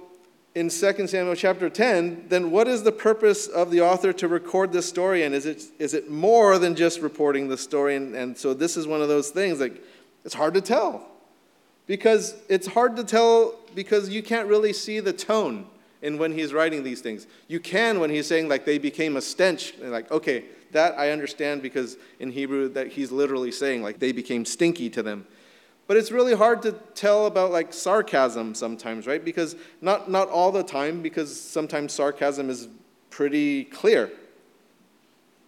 in 0.56 0.70
2 0.70 1.08
Samuel 1.08 1.36
chapter 1.36 1.70
10, 1.70 2.26
then 2.30 2.52
what 2.52 2.68
is 2.68 2.84
the 2.84 2.92
purpose 2.92 3.48
of 3.48 3.72
the 3.72 3.82
author 3.82 4.14
to 4.14 4.28
record 4.28 4.72
this 4.72 4.88
story? 4.88 5.24
And 5.24 5.34
is 5.34 5.46
it, 5.46 5.64
is 5.80 5.94
it 5.94 6.10
more 6.10 6.58
than 6.60 6.76
just 6.76 7.02
reporting 7.02 7.48
the 7.48 7.58
story? 7.58 7.96
And, 7.96 8.16
and 8.16 8.38
so 8.38 8.54
this 8.54 8.78
is 8.78 8.88
one 8.88 9.02
of 9.02 9.08
those 9.08 9.30
things, 9.30 9.60
like, 9.60 9.84
it's 10.24 10.36
hard 10.36 10.54
to 10.54 10.62
tell. 10.62 11.08
Because 11.86 12.36
it's 12.48 12.68
hard 12.68 12.96
to 12.96 13.04
tell 13.04 13.56
because 13.76 14.10
you 14.10 14.24
can't 14.24 14.48
really 14.48 14.72
see 14.72 15.00
the 15.00 15.12
tone 15.12 15.66
in 16.04 16.20
when 16.20 16.34
he's 16.34 16.54
writing 16.54 16.84
these 16.84 17.02
things. 17.02 17.26
You 17.48 17.60
can 17.60 18.00
when 18.00 18.12
he's 18.12 18.28
saying 18.28 18.48
like 18.50 18.66
they 18.66 18.78
became 18.78 19.18
a 19.18 19.22
stench, 19.22 19.74
and 19.82 19.92
like, 19.92 20.12
okay, 20.12 20.46
that 20.74 20.98
I 21.00 21.10
understand 21.10 21.64
because 21.64 21.98
in 22.20 22.32
Hebrew 22.32 22.70
that 22.70 22.90
he's 22.90 23.12
literally 23.12 23.52
saying 23.52 23.82
like 23.82 23.98
they 23.98 24.12
became 24.12 24.46
stinky 24.46 24.90
to 24.92 25.02
them. 25.02 25.26
But 25.88 25.98
it's 25.98 26.12
really 26.12 26.36
hard 26.36 26.62
to 26.64 26.74
tell 26.94 27.26
about 27.26 27.52
like 27.52 27.74
sarcasm 27.74 28.54
sometimes, 28.54 29.08
right? 29.08 29.24
Because 29.24 29.56
not 29.82 30.12
not 30.12 30.30
all 30.30 30.52
the 30.52 30.64
time, 30.64 31.02
because 31.02 31.40
sometimes 31.40 31.94
sarcasm 31.94 32.50
is 32.50 32.68
pretty 33.10 33.64
clear 33.66 34.12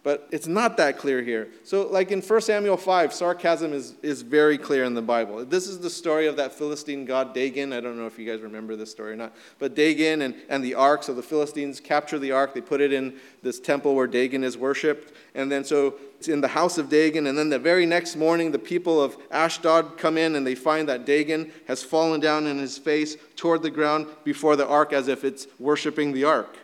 but 0.06 0.28
it's 0.30 0.46
not 0.46 0.76
that 0.76 0.98
clear 0.98 1.20
here. 1.20 1.48
So, 1.64 1.88
like 1.88 2.12
in 2.12 2.22
1 2.22 2.40
Samuel 2.42 2.76
5, 2.76 3.12
sarcasm 3.12 3.72
is, 3.72 3.96
is 4.04 4.22
very 4.22 4.56
clear 4.56 4.84
in 4.84 4.94
the 4.94 5.02
Bible. 5.02 5.44
This 5.44 5.66
is 5.66 5.80
the 5.80 5.90
story 5.90 6.28
of 6.28 6.36
that 6.36 6.52
Philistine 6.52 7.04
god 7.04 7.34
Dagon. 7.34 7.72
I 7.72 7.80
don't 7.80 7.98
know 7.98 8.06
if 8.06 8.16
you 8.16 8.24
guys 8.24 8.40
remember 8.40 8.76
this 8.76 8.88
story 8.88 9.14
or 9.14 9.16
not. 9.16 9.34
But 9.58 9.74
Dagon 9.74 10.22
and, 10.22 10.36
and 10.48 10.62
the 10.62 10.76
ark, 10.76 11.02
so 11.02 11.12
the 11.12 11.24
Philistines 11.24 11.80
capture 11.80 12.20
the 12.20 12.30
ark, 12.30 12.54
they 12.54 12.60
put 12.60 12.80
it 12.80 12.92
in 12.92 13.16
this 13.42 13.58
temple 13.58 13.96
where 13.96 14.06
Dagon 14.06 14.44
is 14.44 14.56
worshipped. 14.56 15.12
And 15.34 15.50
then 15.50 15.64
so 15.64 15.96
it's 16.20 16.28
in 16.28 16.40
the 16.40 16.46
house 16.46 16.78
of 16.78 16.88
Dagon. 16.88 17.26
And 17.26 17.36
then 17.36 17.48
the 17.48 17.58
very 17.58 17.84
next 17.84 18.14
morning, 18.14 18.52
the 18.52 18.60
people 18.60 19.02
of 19.02 19.16
Ashdod 19.32 19.98
come 19.98 20.16
in 20.16 20.36
and 20.36 20.46
they 20.46 20.54
find 20.54 20.88
that 20.88 21.04
Dagon 21.04 21.50
has 21.66 21.82
fallen 21.82 22.20
down 22.20 22.46
in 22.46 22.58
his 22.58 22.78
face 22.78 23.16
toward 23.34 23.60
the 23.60 23.70
ground 23.70 24.06
before 24.22 24.54
the 24.54 24.68
ark 24.68 24.92
as 24.92 25.08
if 25.08 25.24
it's 25.24 25.48
worshiping 25.58 26.12
the 26.12 26.22
ark. 26.22 26.56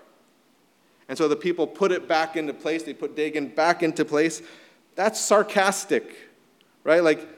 And 1.13 1.19
so 1.19 1.29
the 1.29 1.37
people 1.37 1.67
put 1.67 1.93
it 1.93 2.09
back 2.09 2.37
into 2.37 2.55
place. 2.55 2.85
They 2.85 2.95
put 2.95 3.15
Dagon 3.15 3.49
back 3.49 3.83
into 3.83 4.03
place. 4.03 4.41
That's 4.95 5.21
sarcastic, 5.21 6.17
right? 6.85 7.05
Like, 7.05 7.29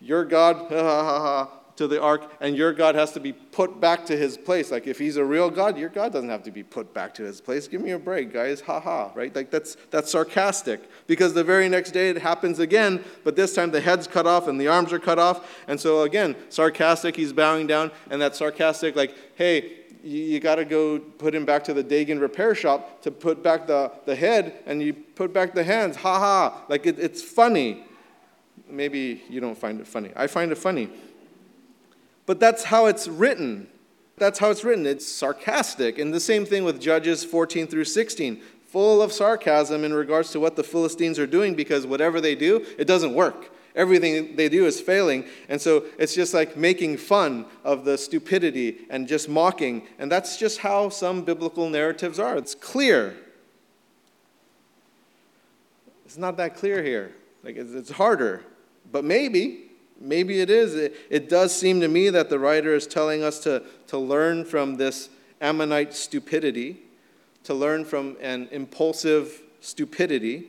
your 0.00 0.24
God, 0.24 0.56
ha 0.70 1.04
ha 1.04 1.20
ha 1.20 1.50
to 1.76 1.86
the 1.86 2.02
ark, 2.02 2.32
and 2.40 2.56
your 2.56 2.72
God 2.72 2.96
has 2.96 3.12
to 3.12 3.20
be 3.20 3.32
put 3.32 3.80
back 3.80 4.04
to 4.06 4.16
his 4.16 4.36
place. 4.36 4.72
Like, 4.72 4.88
if 4.88 4.98
he's 4.98 5.18
a 5.18 5.24
real 5.24 5.50
God, 5.50 5.78
your 5.78 5.88
God 5.88 6.12
doesn't 6.12 6.30
have 6.30 6.42
to 6.42 6.50
be 6.50 6.64
put 6.64 6.92
back 6.92 7.14
to 7.14 7.22
his 7.22 7.40
place. 7.40 7.68
Give 7.68 7.80
me 7.80 7.92
a 7.92 7.98
break, 8.00 8.32
guys, 8.32 8.60
ha 8.60 8.80
ha, 8.80 9.12
right? 9.14 9.32
Like, 9.32 9.52
that's, 9.52 9.76
that's 9.92 10.10
sarcastic. 10.10 10.90
Because 11.06 11.32
the 11.32 11.44
very 11.44 11.68
next 11.68 11.92
day 11.92 12.10
it 12.10 12.18
happens 12.18 12.58
again, 12.58 13.04
but 13.22 13.36
this 13.36 13.54
time 13.54 13.70
the 13.70 13.80
head's 13.80 14.08
cut 14.08 14.26
off 14.26 14.48
and 14.48 14.60
the 14.60 14.66
arms 14.66 14.92
are 14.92 14.98
cut 14.98 15.20
off. 15.20 15.62
And 15.68 15.80
so, 15.80 16.02
again, 16.02 16.34
sarcastic, 16.48 17.14
he's 17.14 17.32
bowing 17.32 17.68
down, 17.68 17.92
and 18.10 18.20
that 18.20 18.34
sarcastic, 18.34 18.96
like, 18.96 19.14
hey, 19.36 19.81
you, 20.02 20.40
got 20.40 20.56
to 20.56 20.64
go 20.64 20.98
put 20.98 21.34
him 21.34 21.44
back 21.44 21.64
to 21.64 21.74
the 21.74 21.82
Dagon 21.82 22.18
repair 22.18 22.54
shop 22.54 23.02
to 23.02 23.10
put 23.10 23.42
back 23.42 23.66
the, 23.66 23.92
the 24.04 24.14
head 24.16 24.54
and 24.66 24.82
you 24.82 24.92
put 24.92 25.32
back 25.32 25.54
the 25.54 25.64
hands. 25.64 25.96
Ha 25.96 26.18
ha. 26.18 26.64
Like 26.68 26.86
it, 26.86 26.98
it's 26.98 27.22
funny. 27.22 27.84
Maybe 28.68 29.22
you 29.28 29.40
don't 29.40 29.56
find 29.56 29.80
it 29.80 29.86
funny. 29.86 30.10
I 30.16 30.26
find 30.26 30.50
it 30.50 30.58
funny. 30.58 30.88
But 32.26 32.40
that's 32.40 32.64
how 32.64 32.86
it's 32.86 33.08
written. 33.08 33.68
That's 34.16 34.38
how 34.38 34.50
it's 34.50 34.64
written. 34.64 34.86
It's 34.86 35.06
sarcastic. 35.06 35.98
And 35.98 36.12
the 36.12 36.20
same 36.20 36.46
thing 36.46 36.64
with 36.64 36.80
Judges 36.80 37.24
14 37.24 37.66
through 37.66 37.84
16, 37.84 38.40
full 38.66 39.02
of 39.02 39.12
sarcasm 39.12 39.84
in 39.84 39.92
regards 39.92 40.30
to 40.30 40.40
what 40.40 40.56
the 40.56 40.64
Philistines 40.64 41.18
are 41.18 41.26
doing 41.26 41.54
because 41.54 41.86
whatever 41.86 42.20
they 42.20 42.34
do, 42.34 42.64
it 42.78 42.86
doesn't 42.86 43.14
work. 43.14 43.51
Everything 43.74 44.36
they 44.36 44.48
do 44.48 44.66
is 44.66 44.80
failing. 44.80 45.24
And 45.48 45.60
so 45.60 45.84
it's 45.98 46.14
just 46.14 46.34
like 46.34 46.56
making 46.56 46.98
fun 46.98 47.46
of 47.64 47.84
the 47.84 47.96
stupidity 47.96 48.78
and 48.90 49.08
just 49.08 49.28
mocking. 49.28 49.86
And 49.98 50.12
that's 50.12 50.36
just 50.36 50.58
how 50.58 50.90
some 50.90 51.22
biblical 51.22 51.70
narratives 51.70 52.18
are. 52.18 52.36
It's 52.36 52.54
clear. 52.54 53.16
It's 56.04 56.18
not 56.18 56.36
that 56.36 56.56
clear 56.56 56.82
here. 56.82 57.14
Like 57.42 57.56
it's 57.56 57.90
harder. 57.90 58.44
But 58.90 59.04
maybe, 59.04 59.70
maybe 59.98 60.40
it 60.40 60.50
is. 60.50 60.74
It, 60.74 60.94
it 61.08 61.28
does 61.30 61.56
seem 61.56 61.80
to 61.80 61.88
me 61.88 62.10
that 62.10 62.28
the 62.28 62.38
writer 62.38 62.74
is 62.74 62.86
telling 62.86 63.22
us 63.22 63.38
to, 63.40 63.62
to 63.86 63.96
learn 63.96 64.44
from 64.44 64.76
this 64.76 65.08
Ammonite 65.40 65.94
stupidity, 65.94 66.82
to 67.44 67.54
learn 67.54 67.86
from 67.86 68.16
an 68.20 68.48
impulsive 68.52 69.40
stupidity 69.60 70.48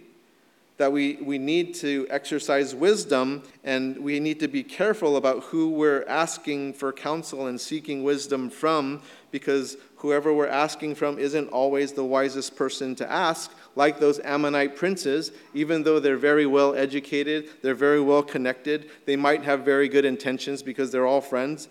that 0.78 0.92
we, 0.92 1.18
we 1.22 1.38
need 1.38 1.76
to 1.76 2.08
exercise 2.10 2.74
wisdom 2.74 3.44
and 3.64 3.98
we 3.98 4.20
need 4.20 4.40
to 4.40 4.48
be 4.48 4.64
careful 4.64 5.18
about 5.18 5.44
who 5.44 5.70
we're 5.70 6.04
asking 6.08 6.74
for 6.74 6.92
counsel 6.92 7.48
and 7.48 7.62
seeking 7.62 8.04
wisdom 8.04 8.50
from 8.50 9.02
because 9.30 9.78
whoever 9.98 10.34
we're 10.34 10.48
asking 10.48 10.96
from 10.96 11.20
isn't 11.20 11.48
always 11.50 11.94
the 11.94 12.04
wisest 12.04 12.56
person 12.56 12.96
to 12.96 13.10
ask, 13.12 13.52
like 13.76 14.00
those 14.00 14.20
Ammonite 14.20 14.76
princes, 14.76 15.32
even 15.54 15.84
though 15.84 16.00
they're 16.00 16.18
very 16.18 16.46
well 16.46 16.76
educated, 16.76 17.50
they're 17.62 17.74
very 17.74 18.02
well 18.02 18.24
connected, 18.24 18.90
they 19.06 19.16
might 19.16 19.44
have 19.44 19.62
very 19.62 19.88
good 19.88 20.06
intentions 20.06 20.62
because 20.62 20.92
they're 20.92 21.08
all 21.08 21.22
friends, 21.22 21.68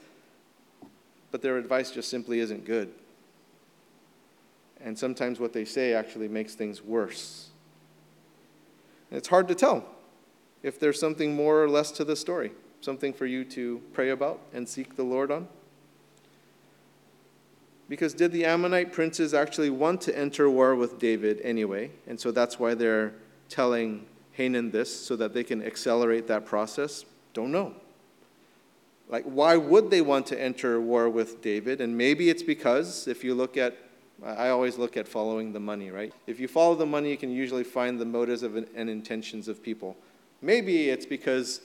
but 1.31 1.43
their 1.43 1.59
advice 1.59 1.91
just 1.91 2.09
simply 2.09 2.41
isn't 2.41 2.65
good. 2.65 2.93
And 4.81 4.99
sometimes 4.99 5.39
what 5.39 5.53
they 5.53 5.65
say 5.65 5.93
actually 5.95 6.29
makes 6.29 6.55
things 6.55 6.83
worse. 6.83 7.52
It's 9.13 9.29
hard 9.29 9.47
to 9.49 9.55
tell 9.55 9.85
if 10.63 10.81
there's 10.81 10.99
something 10.99 11.35
more 11.37 11.63
or 11.63 11.69
less 11.69 11.91
to 11.93 12.05
the 12.05 12.17
story, 12.17 12.53
something 12.81 13.13
for 13.13 13.27
you 13.27 13.45
to 13.45 13.83
pray 13.93 14.11
about 14.11 14.41
and 14.53 14.69
seek 14.69 14.97
the 14.97 15.03
Lord 15.03 15.31
on. 15.31 15.49
Because 17.89 18.15
did 18.15 18.33
the 18.33 18.47
Ammonite 18.47 18.93
princes 18.93 19.35
actually 19.35 19.69
want 19.69 20.01
to 20.03 20.19
enter 20.19 20.49
war 20.49 20.75
with 20.75 20.99
David 20.99 21.41
anyway? 21.43 21.91
And 22.07 22.19
so 22.19 22.31
that's 22.31 22.59
why 22.59 22.75
they're 22.75 23.13
telling 23.49 24.07
Hanan 24.33 24.71
this, 24.71 25.05
so 25.05 25.15
that 25.17 25.35
they 25.35 25.45
can 25.45 25.63
accelerate 25.63 26.27
that 26.29 26.47
process? 26.47 27.05
Don't 27.35 27.53
know. 27.53 27.75
Like, 29.11 29.25
why 29.25 29.59
would 29.59 29.91
they 29.91 30.01
want 30.01 30.27
to 30.29 30.41
enter 30.41 30.81
war 30.81 31.11
with 31.11 31.43
David? 31.43 31.83
And 31.83 31.99
maybe 31.99 32.31
it's 32.31 32.43
because, 32.43 33.07
if 33.07 33.23
you 33.23 33.35
look 33.35 33.59
at 33.59 33.77
I 34.25 34.51
always 34.51 34.79
look 34.79 34.97
at 34.97 35.09
following 35.09 35.53
the 35.53 35.61
money, 35.61 35.91
right? 35.91 36.13
If 36.27 36.39
you 36.39 36.47
follow 36.47 36.77
the 36.77 36.87
money, 36.87 37.11
you 37.11 37.17
can 37.17 37.31
usually 37.31 37.65
find 37.65 38.01
the 38.01 38.05
motives 38.05 38.43
of 38.43 38.57
and 38.57 38.89
intentions 38.89 39.49
of 39.49 39.63
people. 39.63 39.97
Maybe 40.41 40.91
it's 40.91 41.07
because 41.07 41.61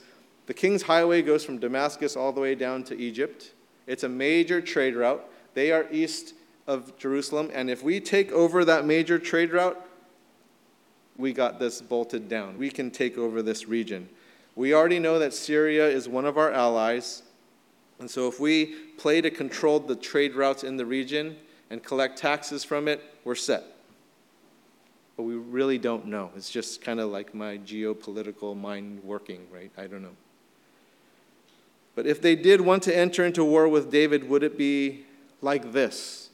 the 0.46 0.54
King's 0.54 0.82
Highway 0.82 1.22
goes 1.22 1.44
from 1.44 1.58
Damascus 1.58 2.16
all 2.16 2.32
the 2.32 2.40
way 2.40 2.54
down 2.54 2.82
to 2.84 2.98
Egypt. 2.98 3.52
It's 3.86 4.02
a 4.02 4.08
major 4.08 4.60
trade 4.60 4.96
route. 4.96 5.24
They 5.54 5.70
are 5.72 5.86
east 5.90 6.34
of 6.66 6.96
Jerusalem, 6.98 7.50
and 7.52 7.70
if 7.70 7.82
we 7.82 8.00
take 8.00 8.30
over 8.32 8.64
that 8.64 8.84
major 8.84 9.18
trade 9.18 9.52
route, 9.52 9.80
we 11.16 11.32
got 11.32 11.58
this 11.58 11.80
bolted 11.80 12.28
down. 12.28 12.58
We 12.58 12.70
can 12.70 12.90
take 12.90 13.16
over 13.18 13.42
this 13.42 13.66
region. 13.66 14.08
We 14.54 14.74
already 14.74 14.98
know 14.98 15.18
that 15.18 15.32
Syria 15.32 15.88
is 15.88 16.08
one 16.08 16.26
of 16.26 16.36
our 16.36 16.52
allies, 16.52 17.22
and 17.98 18.10
so 18.10 18.28
if 18.28 18.38
we 18.38 18.74
play 18.98 19.20
to 19.20 19.30
control 19.30 19.80
the 19.80 19.96
trade 19.96 20.34
routes 20.34 20.64
in 20.64 20.76
the 20.76 20.86
region, 20.86 21.36
and 21.70 21.82
collect 21.82 22.18
taxes 22.18 22.64
from 22.64 22.88
it, 22.88 23.02
we're 23.24 23.34
set. 23.34 23.64
But 25.16 25.24
we 25.24 25.34
really 25.34 25.78
don't 25.78 26.06
know. 26.06 26.30
It's 26.36 26.50
just 26.50 26.80
kind 26.80 27.00
of 27.00 27.10
like 27.10 27.34
my 27.34 27.58
geopolitical 27.58 28.56
mind 28.56 29.02
working, 29.02 29.46
right? 29.52 29.70
I 29.76 29.86
don't 29.86 30.02
know. 30.02 30.16
But 31.94 32.06
if 32.06 32.22
they 32.22 32.36
did 32.36 32.60
want 32.60 32.84
to 32.84 32.96
enter 32.96 33.24
into 33.24 33.44
war 33.44 33.68
with 33.68 33.90
David, 33.90 34.28
would 34.28 34.44
it 34.44 34.56
be 34.56 35.04
like 35.42 35.72
this? 35.72 36.30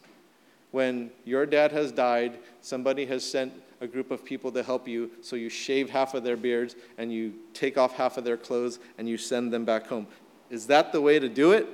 When 0.72 1.10
your 1.24 1.46
dad 1.46 1.72
has 1.72 1.90
died, 1.90 2.38
somebody 2.60 3.06
has 3.06 3.24
sent 3.24 3.52
a 3.80 3.86
group 3.86 4.10
of 4.10 4.24
people 4.24 4.52
to 4.52 4.62
help 4.62 4.86
you, 4.86 5.10
so 5.22 5.36
you 5.36 5.48
shave 5.48 5.88
half 5.88 6.14
of 6.14 6.22
their 6.22 6.36
beards 6.36 6.76
and 6.98 7.12
you 7.12 7.34
take 7.52 7.78
off 7.78 7.94
half 7.94 8.18
of 8.18 8.24
their 8.24 8.36
clothes 8.36 8.78
and 8.98 9.08
you 9.08 9.16
send 9.16 9.52
them 9.52 9.64
back 9.64 9.86
home. 9.86 10.06
Is 10.50 10.66
that 10.66 10.92
the 10.92 11.00
way 11.00 11.18
to 11.18 11.28
do 11.28 11.52
it? 11.52 11.66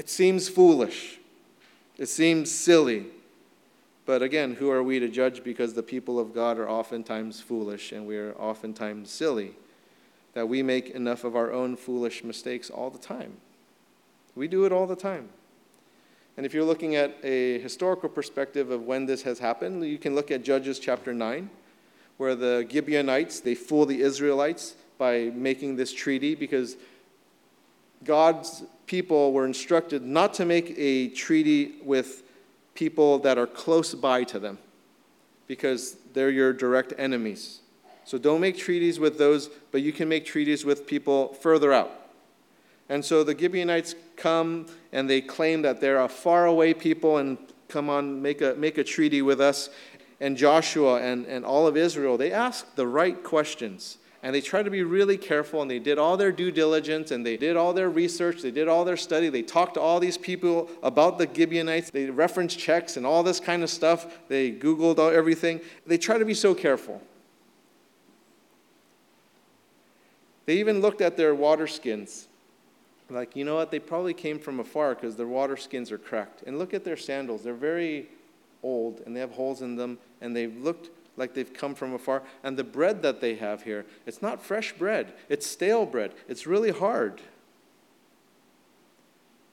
It 0.00 0.08
seems 0.08 0.48
foolish. 0.48 1.18
It 1.98 2.06
seems 2.06 2.50
silly. 2.50 3.08
But 4.06 4.22
again, 4.22 4.54
who 4.54 4.70
are 4.70 4.82
we 4.82 4.98
to 4.98 5.10
judge 5.10 5.44
because 5.44 5.74
the 5.74 5.82
people 5.82 6.18
of 6.18 6.34
God 6.34 6.58
are 6.58 6.66
oftentimes 6.66 7.42
foolish 7.42 7.92
and 7.92 8.06
we 8.06 8.16
are 8.16 8.32
oftentimes 8.38 9.10
silly? 9.10 9.56
That 10.32 10.48
we 10.48 10.62
make 10.62 10.88
enough 10.88 11.22
of 11.22 11.36
our 11.36 11.52
own 11.52 11.76
foolish 11.76 12.24
mistakes 12.24 12.70
all 12.70 12.88
the 12.88 12.98
time. 12.98 13.34
We 14.34 14.48
do 14.48 14.64
it 14.64 14.72
all 14.72 14.86
the 14.86 14.96
time. 14.96 15.28
And 16.38 16.46
if 16.46 16.54
you're 16.54 16.64
looking 16.64 16.96
at 16.96 17.18
a 17.22 17.58
historical 17.58 18.08
perspective 18.08 18.70
of 18.70 18.84
when 18.84 19.04
this 19.04 19.20
has 19.24 19.38
happened, 19.38 19.84
you 19.84 19.98
can 19.98 20.14
look 20.14 20.30
at 20.30 20.42
Judges 20.42 20.78
chapter 20.78 21.12
9, 21.12 21.50
where 22.16 22.34
the 22.34 22.66
Gibeonites, 22.72 23.40
they 23.40 23.54
fool 23.54 23.84
the 23.84 24.00
Israelites 24.00 24.76
by 24.96 25.30
making 25.34 25.76
this 25.76 25.92
treaty 25.92 26.34
because 26.34 26.78
God's 28.04 28.62
people 28.86 29.32
were 29.32 29.46
instructed 29.46 30.02
not 30.02 30.34
to 30.34 30.44
make 30.44 30.74
a 30.76 31.08
treaty 31.08 31.74
with 31.84 32.22
people 32.74 33.18
that 33.20 33.38
are 33.38 33.46
close 33.46 33.94
by 33.94 34.24
to 34.24 34.38
them 34.38 34.58
because 35.46 35.96
they're 36.12 36.30
your 36.30 36.52
direct 36.52 36.92
enemies. 36.98 37.60
So 38.04 38.18
don't 38.18 38.40
make 38.40 38.56
treaties 38.56 38.98
with 38.98 39.18
those, 39.18 39.48
but 39.70 39.82
you 39.82 39.92
can 39.92 40.08
make 40.08 40.24
treaties 40.24 40.64
with 40.64 40.86
people 40.86 41.34
further 41.34 41.72
out. 41.72 41.92
And 42.88 43.04
so 43.04 43.22
the 43.22 43.38
Gibeonites 43.38 43.94
come 44.16 44.66
and 44.92 45.08
they 45.08 45.20
claim 45.20 45.62
that 45.62 45.80
they're 45.80 46.00
a 46.00 46.08
faraway 46.08 46.74
people 46.74 47.18
and 47.18 47.38
come 47.68 47.88
on, 47.88 48.20
make 48.20 48.42
a, 48.42 48.54
make 48.56 48.78
a 48.78 48.84
treaty 48.84 49.22
with 49.22 49.40
us. 49.40 49.70
And 50.20 50.36
Joshua 50.36 51.00
and, 51.00 51.24
and 51.26 51.44
all 51.44 51.66
of 51.66 51.76
Israel, 51.76 52.18
they 52.18 52.32
ask 52.32 52.74
the 52.74 52.86
right 52.86 53.22
questions 53.22 53.98
and 54.22 54.34
they 54.34 54.40
tried 54.40 54.64
to 54.64 54.70
be 54.70 54.82
really 54.82 55.16
careful 55.16 55.62
and 55.62 55.70
they 55.70 55.78
did 55.78 55.98
all 55.98 56.16
their 56.16 56.32
due 56.32 56.50
diligence 56.50 57.10
and 57.10 57.24
they 57.24 57.36
did 57.36 57.56
all 57.56 57.72
their 57.72 57.88
research 57.88 58.42
they 58.42 58.50
did 58.50 58.68
all 58.68 58.84
their 58.84 58.96
study 58.96 59.28
they 59.28 59.42
talked 59.42 59.74
to 59.74 59.80
all 59.80 59.98
these 59.98 60.18
people 60.18 60.68
about 60.82 61.18
the 61.18 61.28
gibeonites 61.32 61.90
they 61.90 62.10
referenced 62.10 62.58
checks 62.58 62.96
and 62.96 63.06
all 63.06 63.22
this 63.22 63.40
kind 63.40 63.62
of 63.62 63.70
stuff 63.70 64.18
they 64.28 64.52
googled 64.52 64.98
everything. 65.12 65.60
They 65.86 65.98
tried 65.98 66.18
to 66.18 66.24
be 66.24 66.34
so 66.34 66.54
careful. 66.54 67.02
They 70.46 70.58
even 70.58 70.80
looked 70.80 71.00
at 71.00 71.16
their 71.16 71.34
water 71.34 71.66
skins. 71.66 72.28
Like 73.08 73.34
you 73.36 73.44
know 73.44 73.56
what? 73.56 73.70
They 73.70 73.78
probably 73.78 74.14
came 74.14 74.38
from 74.38 74.60
afar 74.60 74.94
because 74.94 75.16
their 75.16 75.26
water 75.26 75.56
skins 75.56 75.90
are 75.90 75.98
cracked. 75.98 76.42
And 76.46 76.58
look 76.58 76.74
at 76.74 76.84
their 76.84 76.96
sandals. 76.96 77.42
They're 77.42 77.54
very 77.54 78.08
old 78.62 79.02
and 79.06 79.14
they 79.16 79.20
have 79.20 79.32
holes 79.32 79.62
in 79.62 79.76
them 79.76 79.98
and 80.20 80.34
they 80.34 80.46
looked 80.46 80.90
like 81.20 81.34
they've 81.34 81.52
come 81.52 81.76
from 81.76 81.94
afar. 81.94 82.22
And 82.42 82.56
the 82.56 82.64
bread 82.64 83.02
that 83.02 83.20
they 83.20 83.36
have 83.36 83.62
here, 83.62 83.86
it's 84.06 84.22
not 84.22 84.42
fresh 84.42 84.72
bread, 84.72 85.12
it's 85.28 85.46
stale 85.46 85.86
bread. 85.86 86.12
It's 86.26 86.46
really 86.46 86.70
hard. 86.72 87.20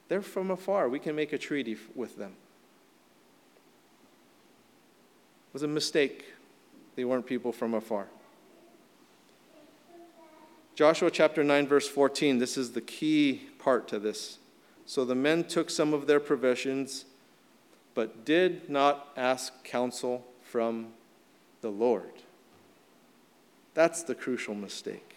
They're 0.08 0.22
from 0.22 0.50
afar. 0.50 0.88
We 0.88 0.98
can 0.98 1.14
make 1.14 1.32
a 1.34 1.38
treaty 1.38 1.76
with 1.94 2.16
them. 2.16 2.32
It 5.50 5.52
was 5.52 5.62
a 5.62 5.68
mistake. 5.68 6.24
They 6.96 7.04
weren't 7.04 7.26
people 7.26 7.52
from 7.52 7.74
afar. 7.74 8.06
Joshua 10.74 11.10
chapter 11.10 11.44
9, 11.44 11.66
verse 11.66 11.88
14, 11.88 12.38
this 12.38 12.56
is 12.56 12.72
the 12.72 12.80
key 12.80 13.48
part 13.58 13.88
to 13.88 13.98
this. 13.98 14.38
So 14.86 15.04
the 15.04 15.14
men 15.14 15.44
took 15.44 15.68
some 15.68 15.92
of 15.92 16.06
their 16.06 16.20
provisions, 16.20 17.04
but 17.94 18.24
did 18.24 18.70
not 18.70 19.08
ask 19.16 19.64
counsel 19.64 20.24
from 20.42 20.92
the 21.60 21.70
Lord. 21.70 22.12
That's 23.74 24.02
the 24.02 24.14
crucial 24.14 24.54
mistake. 24.54 25.16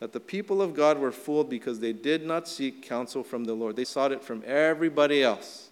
That 0.00 0.12
the 0.12 0.20
people 0.20 0.60
of 0.60 0.74
God 0.74 0.98
were 0.98 1.12
fooled 1.12 1.48
because 1.48 1.78
they 1.78 1.92
did 1.92 2.26
not 2.26 2.48
seek 2.48 2.82
counsel 2.82 3.22
from 3.22 3.44
the 3.44 3.54
Lord. 3.54 3.76
They 3.76 3.84
sought 3.84 4.10
it 4.10 4.22
from 4.24 4.42
everybody 4.44 5.22
else. 5.22 5.70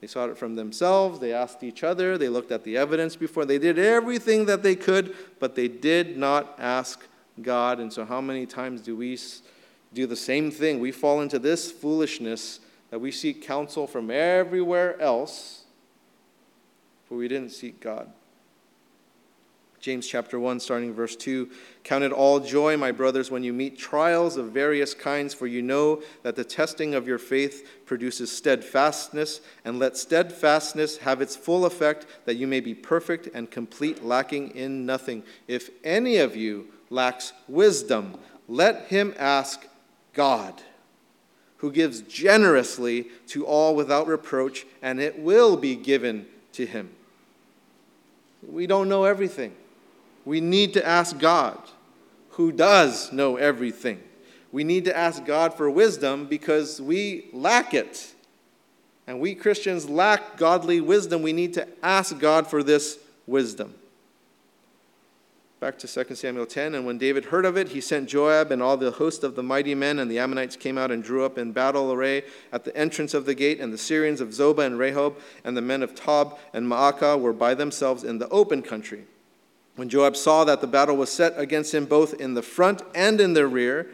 They 0.00 0.06
sought 0.06 0.30
it 0.30 0.38
from 0.38 0.54
themselves. 0.54 1.18
They 1.18 1.32
asked 1.32 1.62
each 1.62 1.84
other. 1.84 2.16
They 2.16 2.28
looked 2.28 2.52
at 2.52 2.64
the 2.64 2.76
evidence 2.76 3.16
before. 3.16 3.44
They 3.44 3.58
did 3.58 3.78
everything 3.78 4.46
that 4.46 4.62
they 4.62 4.76
could, 4.76 5.14
but 5.38 5.54
they 5.54 5.68
did 5.68 6.16
not 6.16 6.54
ask 6.58 7.06
God. 7.42 7.80
And 7.80 7.92
so, 7.92 8.04
how 8.04 8.20
many 8.20 8.46
times 8.46 8.80
do 8.80 8.96
we 8.96 9.18
do 9.92 10.06
the 10.06 10.16
same 10.16 10.50
thing? 10.50 10.80
We 10.80 10.92
fall 10.92 11.20
into 11.20 11.38
this 11.38 11.70
foolishness 11.70 12.60
that 12.90 12.98
we 12.98 13.10
seek 13.10 13.42
counsel 13.42 13.86
from 13.86 14.10
everywhere 14.10 15.00
else, 15.00 15.64
but 17.08 17.16
we 17.16 17.28
didn't 17.28 17.50
seek 17.50 17.80
God. 17.80 18.10
James 19.80 20.06
chapter 20.06 20.40
1, 20.40 20.60
starting 20.60 20.94
verse 20.94 21.16
2 21.16 21.50
Count 21.84 22.02
it 22.02 22.12
all 22.12 22.40
joy, 22.40 22.76
my 22.76 22.90
brothers, 22.90 23.30
when 23.30 23.44
you 23.44 23.52
meet 23.52 23.78
trials 23.78 24.36
of 24.36 24.46
various 24.46 24.94
kinds, 24.94 25.32
for 25.34 25.46
you 25.46 25.62
know 25.62 26.02
that 26.22 26.34
the 26.34 26.44
testing 26.44 26.94
of 26.94 27.06
your 27.06 27.18
faith 27.18 27.84
produces 27.86 28.32
steadfastness, 28.32 29.40
and 29.64 29.78
let 29.78 29.96
steadfastness 29.96 30.98
have 30.98 31.20
its 31.20 31.36
full 31.36 31.64
effect, 31.64 32.06
that 32.24 32.34
you 32.34 32.46
may 32.46 32.60
be 32.60 32.74
perfect 32.74 33.28
and 33.34 33.50
complete, 33.50 34.04
lacking 34.04 34.50
in 34.56 34.84
nothing. 34.86 35.22
If 35.46 35.70
any 35.84 36.16
of 36.16 36.34
you 36.34 36.66
lacks 36.90 37.32
wisdom, 37.46 38.18
let 38.48 38.86
him 38.86 39.14
ask 39.18 39.66
God, 40.12 40.62
who 41.58 41.70
gives 41.70 42.00
generously 42.00 43.06
to 43.28 43.46
all 43.46 43.76
without 43.76 44.06
reproach, 44.06 44.66
and 44.82 45.00
it 45.00 45.18
will 45.18 45.56
be 45.56 45.76
given 45.76 46.26
to 46.52 46.66
him. 46.66 46.90
We 48.42 48.66
don't 48.66 48.88
know 48.88 49.04
everything. 49.04 49.54
We 50.26 50.42
need 50.42 50.74
to 50.74 50.86
ask 50.86 51.18
God, 51.18 51.56
who 52.30 52.52
does 52.52 53.12
know 53.12 53.36
everything. 53.36 54.02
We 54.52 54.64
need 54.64 54.84
to 54.84 54.96
ask 54.96 55.24
God 55.24 55.54
for 55.54 55.70
wisdom 55.70 56.26
because 56.26 56.82
we 56.82 57.28
lack 57.32 57.72
it. 57.72 58.12
And 59.06 59.20
we 59.20 59.34
Christians 59.36 59.88
lack 59.88 60.36
godly 60.36 60.80
wisdom. 60.80 61.22
We 61.22 61.32
need 61.32 61.54
to 61.54 61.68
ask 61.82 62.18
God 62.18 62.48
for 62.48 62.62
this 62.64 62.98
wisdom. 63.26 63.74
Back 65.60 65.78
to 65.78 66.04
2 66.04 66.14
Samuel 66.16 66.44
10. 66.44 66.74
And 66.74 66.84
when 66.84 66.98
David 66.98 67.26
heard 67.26 67.44
of 67.44 67.56
it, 67.56 67.68
he 67.68 67.80
sent 67.80 68.08
Joab 68.08 68.50
and 68.50 68.60
all 68.60 68.76
the 68.76 68.90
host 68.90 69.22
of 69.22 69.36
the 69.36 69.42
mighty 69.44 69.74
men, 69.74 70.00
and 70.00 70.10
the 70.10 70.18
Ammonites 70.18 70.56
came 70.56 70.76
out 70.76 70.90
and 70.90 71.04
drew 71.04 71.24
up 71.24 71.38
in 71.38 71.52
battle 71.52 71.92
array 71.92 72.24
at 72.52 72.64
the 72.64 72.76
entrance 72.76 73.14
of 73.14 73.26
the 73.26 73.34
gate. 73.34 73.60
And 73.60 73.72
the 73.72 73.78
Syrians 73.78 74.20
of 74.20 74.30
Zobah 74.30 74.66
and 74.66 74.78
Rehob 74.78 75.14
and 75.44 75.56
the 75.56 75.62
men 75.62 75.84
of 75.84 75.94
Tob 75.94 76.36
and 76.52 76.66
Maacah 76.66 77.18
were 77.18 77.32
by 77.32 77.54
themselves 77.54 78.02
in 78.02 78.18
the 78.18 78.28
open 78.30 78.60
country. 78.60 79.04
When 79.76 79.88
Joab 79.88 80.16
saw 80.16 80.44
that 80.44 80.60
the 80.60 80.66
battle 80.66 80.96
was 80.96 81.12
set 81.12 81.38
against 81.38 81.74
him 81.74 81.84
both 81.84 82.14
in 82.14 82.34
the 82.34 82.42
front 82.42 82.82
and 82.94 83.20
in 83.20 83.34
the 83.34 83.46
rear, 83.46 83.90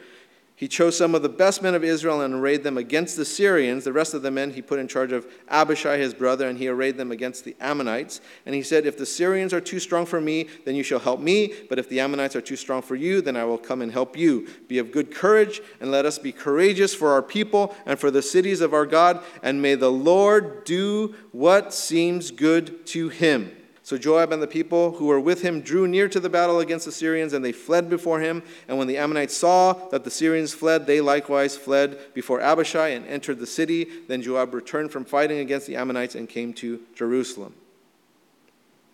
he 0.63 0.69
chose 0.69 0.97
some 0.97 1.17
of 1.17 1.23
the 1.23 1.29
best 1.29 1.61
men 1.61 1.75
of 1.75 1.83
Israel 1.83 2.21
and 2.21 2.35
arrayed 2.35 2.63
them 2.63 2.79
against 2.79 3.17
the 3.17 3.25
Syrians. 3.25 3.83
The 3.83 3.93
rest 3.93 4.15
of 4.15 4.23
the 4.23 4.31
men 4.31 4.53
he 4.53 4.63
put 4.63 4.79
in 4.79 4.87
charge 4.87 5.11
of 5.11 5.27
Abishai 5.49 5.99
his 5.99 6.15
brother, 6.15 6.49
and 6.49 6.57
he 6.57 6.69
arrayed 6.69 6.97
them 6.97 7.11
against 7.11 7.45
the 7.45 7.57
Ammonites. 7.59 8.21
And 8.47 8.55
he 8.55 8.63
said, 8.63 8.87
If 8.87 8.97
the 8.97 9.05
Syrians 9.05 9.53
are 9.53 9.61
too 9.61 9.81
strong 9.81 10.07
for 10.07 10.21
me, 10.21 10.47
then 10.65 10.77
you 10.77 10.85
shall 10.85 11.01
help 11.01 11.19
me. 11.19 11.53
But 11.69 11.81
if 11.81 11.89
the 11.89 11.99
Ammonites 11.99 12.37
are 12.37 12.41
too 12.41 12.55
strong 12.55 12.81
for 12.81 12.95
you, 12.95 13.21
then 13.21 13.37
I 13.37 13.45
will 13.45 13.59
come 13.59 13.83
and 13.83 13.91
help 13.91 14.17
you. 14.17 14.47
Be 14.69 14.79
of 14.79 14.93
good 14.93 15.13
courage, 15.13 15.61
and 15.81 15.91
let 15.91 16.07
us 16.07 16.21
be 16.21 16.31
courageous 16.31 16.95
for 16.95 17.11
our 17.11 17.23
people 17.23 17.75
and 17.85 17.99
for 17.99 18.13
the 18.13 18.23
cities 18.23 18.61
of 18.61 18.73
our 18.73 18.87
God. 18.87 19.21
And 19.43 19.61
may 19.61 19.75
the 19.75 19.91
Lord 19.91 20.63
do 20.63 21.17
what 21.33 21.75
seems 21.75 22.31
good 22.31 22.87
to 22.87 23.09
him. 23.09 23.51
So 23.85 23.99
Joab 23.99 24.31
and 24.33 24.41
the 24.41 24.47
people 24.47 24.93
who 24.93 25.07
were 25.07 25.19
with 25.19 25.43
him 25.43 25.61
drew 25.61 25.89
near 25.89 26.09
to 26.09 26.21
the 26.21 26.29
battle 26.29 26.61
against 26.61 26.85
the 26.85 26.93
Syrians, 26.93 27.33
and 27.33 27.45
they 27.45 27.51
fled 27.51 27.91
before 27.91 28.21
him. 28.21 28.45
And 28.69 28.79
when 28.79 28.87
the 28.87 28.97
Ammonites 28.97 29.37
saw 29.37 29.73
that 29.91 30.05
the 30.05 30.11
Syrians 30.11 30.55
fled, 30.55 30.87
they 30.87 31.01
likewise 31.01 31.57
fled 31.57 31.99
before 32.15 32.41
Abishai 32.41 32.91
and 32.91 33.05
entered 33.07 33.41
the 33.41 33.47
city. 33.47 33.89
Then 34.07 34.23
Joab 34.23 34.55
returned 34.55 34.93
from 34.93 35.05
fighting 35.05 35.41
against 35.41 35.67
the 35.67 35.75
Ammonites 35.75 36.15
and 36.15 36.29
came 36.29 36.53
to 36.55 36.81
Jerusalem. 36.95 37.55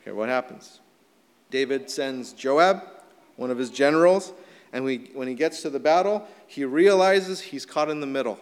Okay, 0.01 0.13
what 0.13 0.31
happens? 0.31 0.81
David 1.51 1.91
sends 1.91 2.33
Joab, 2.33 2.83
one 3.37 3.51
of 3.51 3.59
his 3.59 3.69
generals, 3.69 4.33
and 4.73 4.85
when 4.85 5.29
he 5.29 5.35
gets 5.35 5.61
to 5.63 5.71
the 5.71 5.81
battle, 5.81 6.27
he 6.47 6.65
realizes 6.65 7.41
he's 7.41 7.67
caught 7.67 7.91
in 7.91 8.01
the 8.01 8.07
middle 8.07 8.39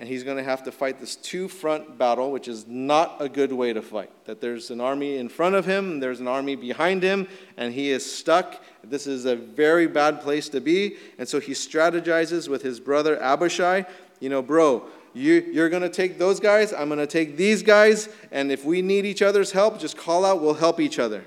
and 0.00 0.08
he's 0.08 0.24
going 0.24 0.36
to 0.36 0.42
have 0.42 0.64
to 0.64 0.72
fight 0.72 0.98
this 0.98 1.14
two 1.14 1.46
front 1.46 1.96
battle, 1.96 2.32
which 2.32 2.48
is 2.48 2.66
not 2.66 3.16
a 3.20 3.28
good 3.28 3.52
way 3.52 3.72
to 3.72 3.80
fight. 3.80 4.10
That 4.24 4.40
there's 4.40 4.70
an 4.70 4.80
army 4.80 5.18
in 5.18 5.28
front 5.28 5.54
of 5.54 5.66
him, 5.66 6.00
there's 6.00 6.20
an 6.20 6.26
army 6.26 6.56
behind 6.56 7.02
him, 7.02 7.28
and 7.56 7.72
he 7.72 7.90
is 7.90 8.10
stuck. 8.10 8.62
This 8.82 9.06
is 9.06 9.24
a 9.24 9.36
very 9.36 9.86
bad 9.86 10.20
place 10.20 10.48
to 10.48 10.60
be. 10.60 10.96
And 11.16 11.28
so 11.28 11.38
he 11.38 11.52
strategizes 11.52 12.48
with 12.48 12.62
his 12.62 12.80
brother 12.80 13.22
Abishai. 13.22 13.84
You 14.18 14.30
know, 14.30 14.42
bro, 14.42 14.88
you, 15.14 15.48
you're 15.52 15.68
going 15.68 15.82
to 15.82 15.88
take 15.88 16.18
those 16.18 16.40
guys, 16.40 16.72
I'm 16.72 16.88
going 16.88 16.98
to 16.98 17.06
take 17.06 17.36
these 17.36 17.62
guys, 17.62 18.08
and 18.32 18.50
if 18.50 18.64
we 18.64 18.82
need 18.82 19.06
each 19.06 19.22
other's 19.22 19.52
help, 19.52 19.78
just 19.78 19.96
call 19.96 20.24
out, 20.24 20.42
we'll 20.42 20.54
help 20.54 20.80
each 20.80 20.98
other. 20.98 21.24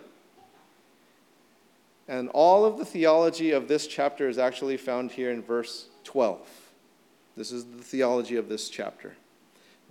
And 2.09 2.29
all 2.29 2.65
of 2.65 2.77
the 2.77 2.85
theology 2.85 3.51
of 3.51 3.69
this 3.69 3.87
chapter 3.87 4.27
is 4.27 4.37
actually 4.37 4.77
found 4.77 5.11
here 5.11 5.31
in 5.31 5.41
verse 5.41 5.87
12. 6.03 6.66
This 7.37 7.51
is 7.51 7.65
the 7.65 7.83
theology 7.83 8.35
of 8.35 8.49
this 8.49 8.67
chapter. 8.67 9.15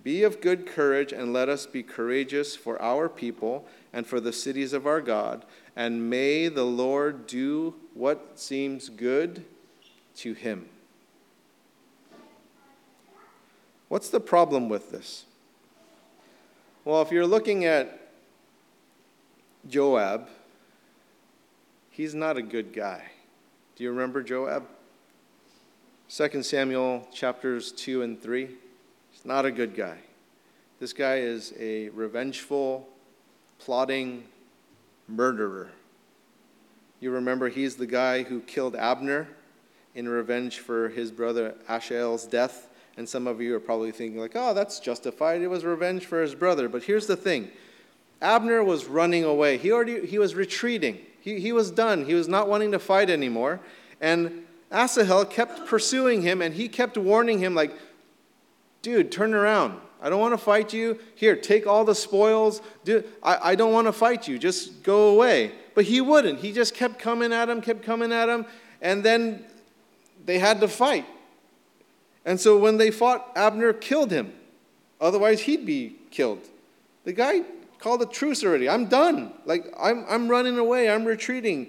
Be 0.03 0.23
of 0.23 0.41
good 0.41 0.67
courage, 0.67 1.13
and 1.13 1.31
let 1.31 1.47
us 1.47 1.65
be 1.65 1.81
courageous 1.81 2.55
for 2.57 2.79
our 2.81 3.07
people 3.07 3.65
and 3.93 4.05
for 4.05 4.19
the 4.19 4.33
cities 4.33 4.73
of 4.73 4.85
our 4.85 4.99
God. 4.99 5.45
And 5.75 6.09
may 6.09 6.49
the 6.49 6.65
Lord 6.65 7.25
do 7.25 7.75
what 7.93 8.37
seems 8.37 8.89
good 8.89 9.45
to 10.17 10.33
him. 10.33 10.67
What's 13.87 14.09
the 14.09 14.19
problem 14.19 14.67
with 14.67 14.91
this? 14.91 15.23
Well, 16.83 17.01
if 17.01 17.11
you're 17.11 17.25
looking 17.25 17.63
at 17.63 18.11
Joab, 19.69 20.27
he's 21.89 22.13
not 22.13 22.35
a 22.35 22.41
good 22.41 22.73
guy. 22.73 23.03
Do 23.77 23.85
you 23.85 23.91
remember 23.91 24.21
Joab? 24.21 24.67
2 26.09 26.41
Samuel 26.41 27.05
chapters 27.13 27.73
2 27.73 28.01
and 28.01 28.21
3. 28.21 28.47
He's 29.11 29.25
not 29.25 29.45
a 29.45 29.51
good 29.51 29.75
guy. 29.75 29.97
This 30.79 30.93
guy 30.93 31.17
is 31.17 31.53
a 31.59 31.89
revengeful, 31.89 32.87
plotting 33.59 34.23
murderer. 35.09 35.69
You 37.01 37.11
remember 37.11 37.49
he's 37.49 37.75
the 37.75 37.85
guy 37.85 38.23
who 38.23 38.39
killed 38.39 38.73
Abner 38.73 39.27
in 39.95 40.07
revenge 40.07 40.59
for 40.59 40.87
his 40.87 41.11
brother 41.11 41.55
Asahel's 41.67 42.25
death. 42.25 42.69
And 42.95 43.07
some 43.07 43.27
of 43.27 43.41
you 43.41 43.53
are 43.55 43.59
probably 43.59 43.91
thinking, 43.91 44.17
like, 44.17 44.31
oh, 44.33 44.53
that's 44.53 44.79
justified. 44.79 45.41
It 45.41 45.47
was 45.49 45.65
revenge 45.65 46.05
for 46.05 46.21
his 46.21 46.33
brother. 46.33 46.69
But 46.69 46.83
here's 46.83 47.07
the 47.07 47.17
thing 47.17 47.51
Abner 48.21 48.63
was 48.63 48.85
running 48.85 49.25
away. 49.25 49.57
He 49.57 49.73
already 49.73 50.07
he 50.07 50.19
was 50.19 50.35
retreating. 50.35 50.99
He, 51.19 51.41
he 51.41 51.51
was 51.51 51.69
done. 51.69 52.05
He 52.05 52.13
was 52.13 52.29
not 52.29 52.47
wanting 52.47 52.71
to 52.71 52.79
fight 52.79 53.09
anymore. 53.09 53.59
And 53.99 54.46
Asahel 54.71 55.25
kept 55.25 55.65
pursuing 55.65 56.21
him 56.21 56.41
and 56.41 56.53
he 56.53 56.67
kept 56.67 56.97
warning 56.97 57.39
him, 57.39 57.55
like, 57.55 57.73
dude, 58.81 59.11
turn 59.11 59.33
around. 59.33 59.79
I 60.01 60.09
don't 60.09 60.19
want 60.19 60.33
to 60.33 60.37
fight 60.37 60.73
you. 60.73 60.99
Here, 61.15 61.35
take 61.35 61.65
all 61.65 61.83
the 61.83 61.95
spoils. 61.95 62.61
Dude, 62.83 63.05
I, 63.23 63.51
I 63.51 63.55
don't 63.55 63.73
want 63.73 63.87
to 63.87 63.93
fight 63.93 64.27
you. 64.27 64.37
Just 64.37 64.83
go 64.83 65.09
away. 65.09 65.51
But 65.73 65.85
he 65.85 66.01
wouldn't. 66.01 66.39
He 66.39 66.51
just 66.51 66.75
kept 66.75 66.99
coming 66.99 67.33
at 67.33 67.49
him, 67.49 67.61
kept 67.61 67.83
coming 67.83 68.11
at 68.11 68.29
him, 68.29 68.45
and 68.81 69.03
then 69.03 69.43
they 70.25 70.39
had 70.39 70.61
to 70.61 70.67
fight. 70.67 71.05
And 72.25 72.39
so 72.39 72.57
when 72.57 72.77
they 72.77 72.91
fought, 72.91 73.31
Abner 73.35 73.73
killed 73.73 74.11
him. 74.11 74.33
Otherwise, 74.99 75.41
he'd 75.41 75.65
be 75.65 75.95
killed. 76.11 76.41
The 77.05 77.13
guy 77.13 77.41
called 77.79 78.01
a 78.01 78.05
truce 78.05 78.43
already. 78.43 78.67
I'm 78.67 78.87
done. 78.87 79.31
Like, 79.45 79.65
I'm, 79.79 80.05
I'm 80.09 80.27
running 80.27 80.57
away. 80.57 80.89
I'm 80.89 81.05
retreating. 81.05 81.67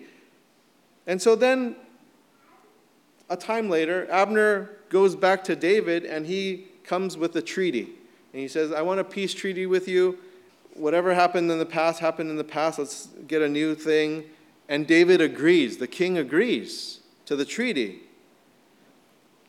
And 1.06 1.20
so 1.22 1.36
then 1.36 1.76
a 3.30 3.36
time 3.36 3.68
later, 3.68 4.10
Abner 4.10 4.70
goes 4.88 5.14
back 5.14 5.44
to 5.44 5.56
David 5.56 6.04
and 6.04 6.26
he 6.26 6.68
comes 6.84 7.16
with 7.16 7.36
a 7.36 7.42
treaty. 7.42 7.90
And 8.32 8.40
he 8.40 8.48
says, 8.48 8.72
I 8.72 8.82
want 8.82 9.00
a 9.00 9.04
peace 9.04 9.34
treaty 9.34 9.66
with 9.66 9.88
you. 9.88 10.18
Whatever 10.74 11.14
happened 11.14 11.50
in 11.50 11.58
the 11.58 11.66
past 11.66 12.00
happened 12.00 12.30
in 12.30 12.36
the 12.36 12.44
past. 12.44 12.78
Let's 12.78 13.08
get 13.26 13.42
a 13.42 13.48
new 13.48 13.74
thing. 13.74 14.24
And 14.68 14.86
David 14.86 15.20
agrees. 15.20 15.78
The 15.78 15.86
king 15.86 16.16
agrees 16.16 17.00
to 17.26 17.36
the 17.36 17.44
treaty. 17.44 18.00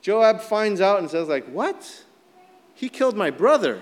Joab 0.01 0.41
finds 0.41 0.81
out 0.81 0.99
and 0.99 1.09
says, 1.09 1.27
like, 1.27 1.45
what? 1.47 2.03
He 2.73 2.89
killed 2.89 3.15
my 3.15 3.29
brother. 3.29 3.81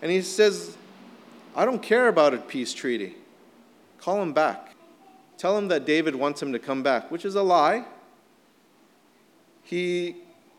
And 0.00 0.10
he 0.10 0.22
says, 0.22 0.76
I 1.56 1.64
don't 1.64 1.82
care 1.82 2.08
about 2.08 2.34
a 2.34 2.38
peace 2.38 2.72
treaty. 2.72 3.16
Call 4.00 4.22
him 4.22 4.32
back. 4.32 4.74
Tell 5.36 5.58
him 5.58 5.68
that 5.68 5.84
David 5.84 6.14
wants 6.14 6.40
him 6.40 6.52
to 6.52 6.58
come 6.58 6.82
back, 6.82 7.10
which 7.10 7.24
is 7.24 7.34
a 7.34 7.42
lie 7.42 7.84
he 9.68 10.16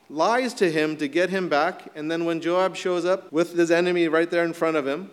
lies 0.07 0.53
to 0.53 0.71
him 0.71 0.95
to 0.97 1.07
get 1.07 1.31
him 1.31 1.49
back. 1.49 1.87
And 1.95 2.11
then 2.11 2.25
when 2.25 2.41
Joab 2.41 2.75
shows 2.75 3.05
up 3.05 3.31
with 3.31 3.57
his 3.57 3.71
enemy 3.71 4.07
right 4.07 4.29
there 4.29 4.45
in 4.45 4.53
front 4.53 4.77
of 4.77 4.85
him, 4.85 5.09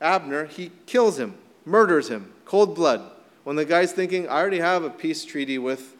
Abner, 0.00 0.46
he 0.46 0.72
kills 0.86 1.18
him, 1.18 1.34
murders 1.66 2.08
him, 2.08 2.32
cold 2.46 2.74
blood. 2.74 3.02
When 3.44 3.56
the 3.56 3.66
guy's 3.66 3.92
thinking, 3.92 4.28
I 4.28 4.40
already 4.40 4.60
have 4.60 4.82
a 4.82 4.88
peace 4.88 5.26
treaty 5.26 5.58
with, 5.58 5.94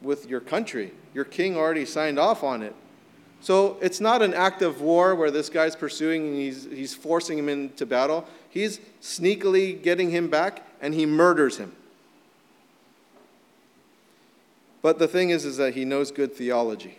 with 0.00 0.30
your 0.30 0.38
country, 0.38 0.92
your 1.14 1.24
king 1.24 1.56
already 1.56 1.84
signed 1.84 2.20
off 2.20 2.44
on 2.44 2.62
it. 2.62 2.76
So 3.40 3.76
it's 3.82 4.00
not 4.00 4.22
an 4.22 4.32
act 4.32 4.62
of 4.62 4.80
war 4.80 5.16
where 5.16 5.32
this 5.32 5.48
guy's 5.48 5.74
pursuing 5.74 6.28
and 6.28 6.36
he's, 6.36 6.64
he's 6.64 6.94
forcing 6.94 7.38
him 7.38 7.48
into 7.48 7.86
battle. 7.86 8.24
He's 8.48 8.78
sneakily 9.02 9.82
getting 9.82 10.10
him 10.10 10.30
back 10.30 10.62
and 10.80 10.94
he 10.94 11.06
murders 11.06 11.56
him. 11.58 11.74
But 14.82 14.98
the 14.98 15.08
thing 15.08 15.30
is, 15.30 15.44
is 15.44 15.56
that 15.56 15.74
he 15.74 15.84
knows 15.84 16.10
good 16.10 16.34
theology. 16.34 16.98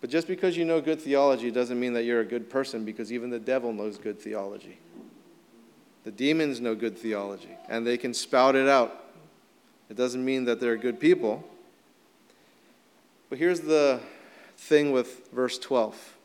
But 0.00 0.10
just 0.10 0.26
because 0.26 0.56
you 0.56 0.64
know 0.64 0.80
good 0.80 1.00
theology 1.00 1.50
doesn't 1.50 1.78
mean 1.78 1.92
that 1.92 2.04
you're 2.04 2.20
a 2.20 2.24
good 2.24 2.48
person 2.48 2.84
because 2.84 3.12
even 3.12 3.30
the 3.30 3.38
devil 3.38 3.72
knows 3.72 3.98
good 3.98 4.18
theology. 4.18 4.78
The 6.04 6.10
demons 6.10 6.60
know 6.60 6.74
good 6.74 6.96
theology 6.96 7.50
and 7.68 7.86
they 7.86 7.98
can 7.98 8.14
spout 8.14 8.56
it 8.56 8.66
out. 8.66 9.04
It 9.90 9.96
doesn't 9.96 10.24
mean 10.24 10.44
that 10.46 10.60
they're 10.60 10.76
good 10.76 10.98
people. 10.98 11.44
But 13.28 13.38
here's 13.38 13.60
the 13.60 14.00
thing 14.56 14.92
with 14.92 15.28
verse 15.30 15.58
12 15.58 16.16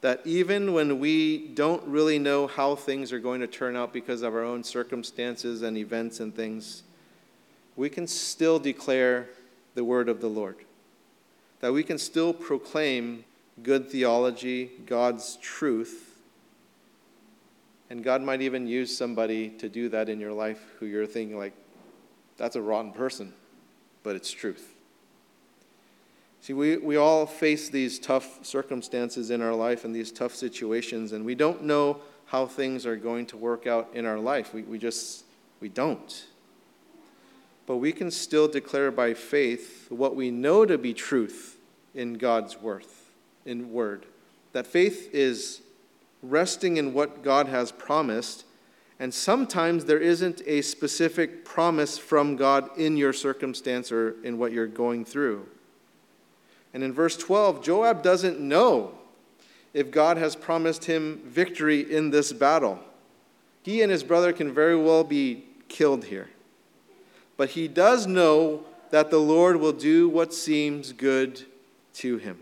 that 0.00 0.20
even 0.26 0.74
when 0.74 1.00
we 1.00 1.38
don't 1.38 1.82
really 1.86 2.18
know 2.18 2.46
how 2.46 2.74
things 2.74 3.10
are 3.10 3.18
going 3.18 3.40
to 3.40 3.46
turn 3.46 3.74
out 3.74 3.90
because 3.90 4.20
of 4.20 4.34
our 4.34 4.44
own 4.44 4.62
circumstances 4.62 5.62
and 5.62 5.78
events 5.78 6.20
and 6.20 6.36
things, 6.36 6.82
we 7.74 7.88
can 7.88 8.06
still 8.06 8.58
declare 8.58 9.30
the 9.74 9.84
word 9.84 10.08
of 10.08 10.20
the 10.20 10.28
Lord. 10.28 10.56
That 11.60 11.72
we 11.72 11.82
can 11.82 11.98
still 11.98 12.32
proclaim 12.32 13.24
good 13.62 13.88
theology, 13.88 14.72
God's 14.86 15.36
truth, 15.36 16.10
and 17.90 18.02
God 18.02 18.22
might 18.22 18.42
even 18.42 18.66
use 18.66 18.96
somebody 18.96 19.50
to 19.50 19.68
do 19.68 19.88
that 19.90 20.08
in 20.08 20.18
your 20.18 20.32
life 20.32 20.60
who 20.78 20.86
you're 20.86 21.06
thinking, 21.06 21.38
like, 21.38 21.52
that's 22.36 22.56
a 22.56 22.62
rotten 22.62 22.92
person, 22.92 23.32
but 24.02 24.16
it's 24.16 24.30
truth. 24.30 24.74
See, 26.40 26.52
we, 26.52 26.76
we 26.76 26.96
all 26.96 27.24
face 27.24 27.68
these 27.68 27.98
tough 27.98 28.44
circumstances 28.44 29.30
in 29.30 29.40
our 29.40 29.54
life 29.54 29.84
and 29.84 29.94
these 29.94 30.10
tough 30.10 30.34
situations, 30.34 31.12
and 31.12 31.24
we 31.24 31.34
don't 31.34 31.62
know 31.62 32.00
how 32.26 32.46
things 32.46 32.84
are 32.84 32.96
going 32.96 33.26
to 33.26 33.36
work 33.36 33.66
out 33.66 33.90
in 33.94 34.06
our 34.06 34.18
life. 34.18 34.52
We, 34.52 34.62
we 34.62 34.78
just, 34.78 35.24
we 35.60 35.68
don't. 35.68 36.26
But 37.66 37.76
we 37.76 37.92
can 37.92 38.10
still 38.10 38.48
declare 38.48 38.90
by 38.90 39.14
faith 39.14 39.86
what 39.88 40.14
we 40.14 40.30
know 40.30 40.66
to 40.66 40.76
be 40.76 40.92
truth 40.92 41.56
in 41.94 42.14
God's 42.14 42.60
worth, 42.60 43.10
in 43.46 43.72
word. 43.72 44.06
That 44.52 44.66
faith 44.66 45.10
is 45.12 45.62
resting 46.22 46.76
in 46.76 46.92
what 46.92 47.22
God 47.22 47.48
has 47.48 47.72
promised, 47.72 48.44
and 48.98 49.12
sometimes 49.12 49.84
there 49.84 49.98
isn't 49.98 50.42
a 50.46 50.62
specific 50.62 51.44
promise 51.44 51.98
from 51.98 52.36
God 52.36 52.70
in 52.78 52.96
your 52.96 53.12
circumstance 53.12 53.90
or 53.90 54.16
in 54.22 54.38
what 54.38 54.52
you're 54.52 54.66
going 54.66 55.04
through. 55.04 55.46
And 56.72 56.82
in 56.82 56.92
verse 56.92 57.16
12, 57.16 57.62
Joab 57.62 58.02
doesn't 58.02 58.40
know 58.40 58.98
if 59.72 59.90
God 59.90 60.16
has 60.16 60.36
promised 60.36 60.84
him 60.84 61.20
victory 61.24 61.80
in 61.80 62.10
this 62.10 62.32
battle. 62.32 62.78
He 63.62 63.82
and 63.82 63.90
his 63.90 64.04
brother 64.04 64.32
can 64.32 64.52
very 64.52 64.76
well 64.76 65.04
be 65.04 65.44
killed 65.68 66.04
here. 66.04 66.28
But 67.36 67.50
he 67.50 67.68
does 67.68 68.06
know 68.06 68.64
that 68.90 69.10
the 69.10 69.18
Lord 69.18 69.56
will 69.56 69.72
do 69.72 70.08
what 70.08 70.32
seems 70.32 70.92
good 70.92 71.42
to 71.94 72.16
him. 72.18 72.38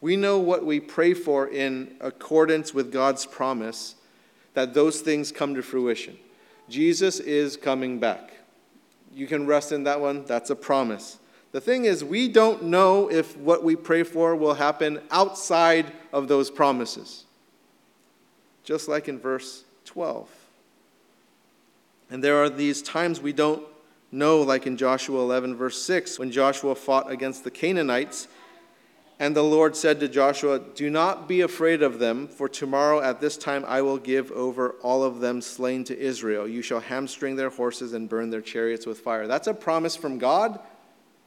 We 0.00 0.16
know 0.16 0.38
what 0.38 0.64
we 0.64 0.80
pray 0.80 1.14
for 1.14 1.48
in 1.48 1.96
accordance 2.00 2.72
with 2.72 2.92
God's 2.92 3.26
promise, 3.26 3.94
that 4.54 4.74
those 4.74 5.00
things 5.00 5.32
come 5.32 5.54
to 5.54 5.62
fruition. 5.62 6.16
Jesus 6.68 7.20
is 7.20 7.56
coming 7.56 7.98
back. 7.98 8.32
You 9.14 9.26
can 9.26 9.46
rest 9.46 9.72
in 9.72 9.84
that 9.84 10.00
one, 10.00 10.24
that's 10.24 10.50
a 10.50 10.56
promise. 10.56 11.18
The 11.52 11.60
thing 11.60 11.86
is, 11.86 12.04
we 12.04 12.28
don't 12.28 12.64
know 12.64 13.10
if 13.10 13.36
what 13.38 13.64
we 13.64 13.76
pray 13.76 14.02
for 14.02 14.36
will 14.36 14.54
happen 14.54 15.00
outside 15.10 15.92
of 16.12 16.28
those 16.28 16.50
promises. 16.50 17.24
Just 18.62 18.88
like 18.88 19.08
in 19.08 19.18
verse 19.18 19.64
12. 19.86 20.28
And 22.10 22.22
there 22.22 22.42
are 22.42 22.48
these 22.48 22.82
times 22.82 23.20
we 23.20 23.32
don't 23.32 23.62
know, 24.12 24.40
like 24.40 24.66
in 24.66 24.76
Joshua 24.76 25.20
11, 25.20 25.56
verse 25.56 25.80
6, 25.82 26.18
when 26.18 26.30
Joshua 26.30 26.74
fought 26.74 27.10
against 27.10 27.44
the 27.44 27.50
Canaanites. 27.50 28.28
And 29.18 29.34
the 29.34 29.42
Lord 29.42 29.74
said 29.74 29.98
to 30.00 30.08
Joshua, 30.08 30.58
Do 30.58 30.90
not 30.90 31.26
be 31.26 31.40
afraid 31.40 31.82
of 31.82 31.98
them, 31.98 32.28
for 32.28 32.48
tomorrow 32.48 33.00
at 33.00 33.20
this 33.20 33.36
time 33.36 33.64
I 33.66 33.80
will 33.80 33.96
give 33.98 34.30
over 34.32 34.70
all 34.82 35.02
of 35.02 35.20
them 35.20 35.40
slain 35.40 35.84
to 35.84 35.98
Israel. 35.98 36.46
You 36.46 36.60
shall 36.60 36.80
hamstring 36.80 37.36
their 37.36 37.48
horses 37.48 37.94
and 37.94 38.08
burn 38.08 38.30
their 38.30 38.42
chariots 38.42 38.86
with 38.86 39.00
fire. 39.00 39.26
That's 39.26 39.48
a 39.48 39.54
promise 39.54 39.96
from 39.96 40.18
God, 40.18 40.60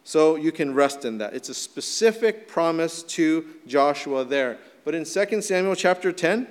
so 0.03 0.35
you 0.35 0.51
can 0.51 0.75
rest 0.75 1.03
in 1.03 1.17
that. 1.17 1.33
It's 1.33 1.49
a 1.49 1.53
specific 1.53 2.47
promise 2.47 3.01
to 3.03 3.45
Joshua 3.65 4.23
there. 4.23 4.59
But 4.85 4.93
in 4.93 5.03
2 5.03 5.41
Samuel 5.41 5.75
chapter 5.75 6.11
10, 6.11 6.47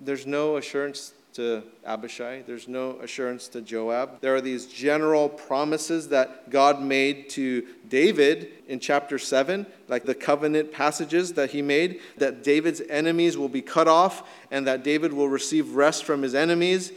there's 0.00 0.26
no 0.26 0.56
assurance 0.56 1.12
to 1.34 1.64
Abishai. 1.84 2.42
There's 2.46 2.68
no 2.68 2.92
assurance 3.00 3.48
to 3.48 3.60
Joab. 3.60 4.20
There 4.20 4.36
are 4.36 4.40
these 4.40 4.66
general 4.66 5.28
promises 5.28 6.08
that 6.08 6.48
God 6.48 6.80
made 6.80 7.28
to 7.30 7.66
David 7.88 8.52
in 8.68 8.78
chapter 8.78 9.18
7, 9.18 9.66
like 9.88 10.04
the 10.04 10.14
covenant 10.14 10.72
passages 10.72 11.32
that 11.32 11.50
he 11.50 11.60
made, 11.60 12.00
that 12.18 12.44
David's 12.44 12.80
enemies 12.88 13.36
will 13.36 13.48
be 13.48 13.62
cut 13.62 13.88
off 13.88 14.28
and 14.52 14.66
that 14.68 14.84
David 14.84 15.12
will 15.12 15.28
receive 15.28 15.74
rest 15.74 16.04
from 16.04 16.22
his 16.22 16.36
enemies. 16.36 16.92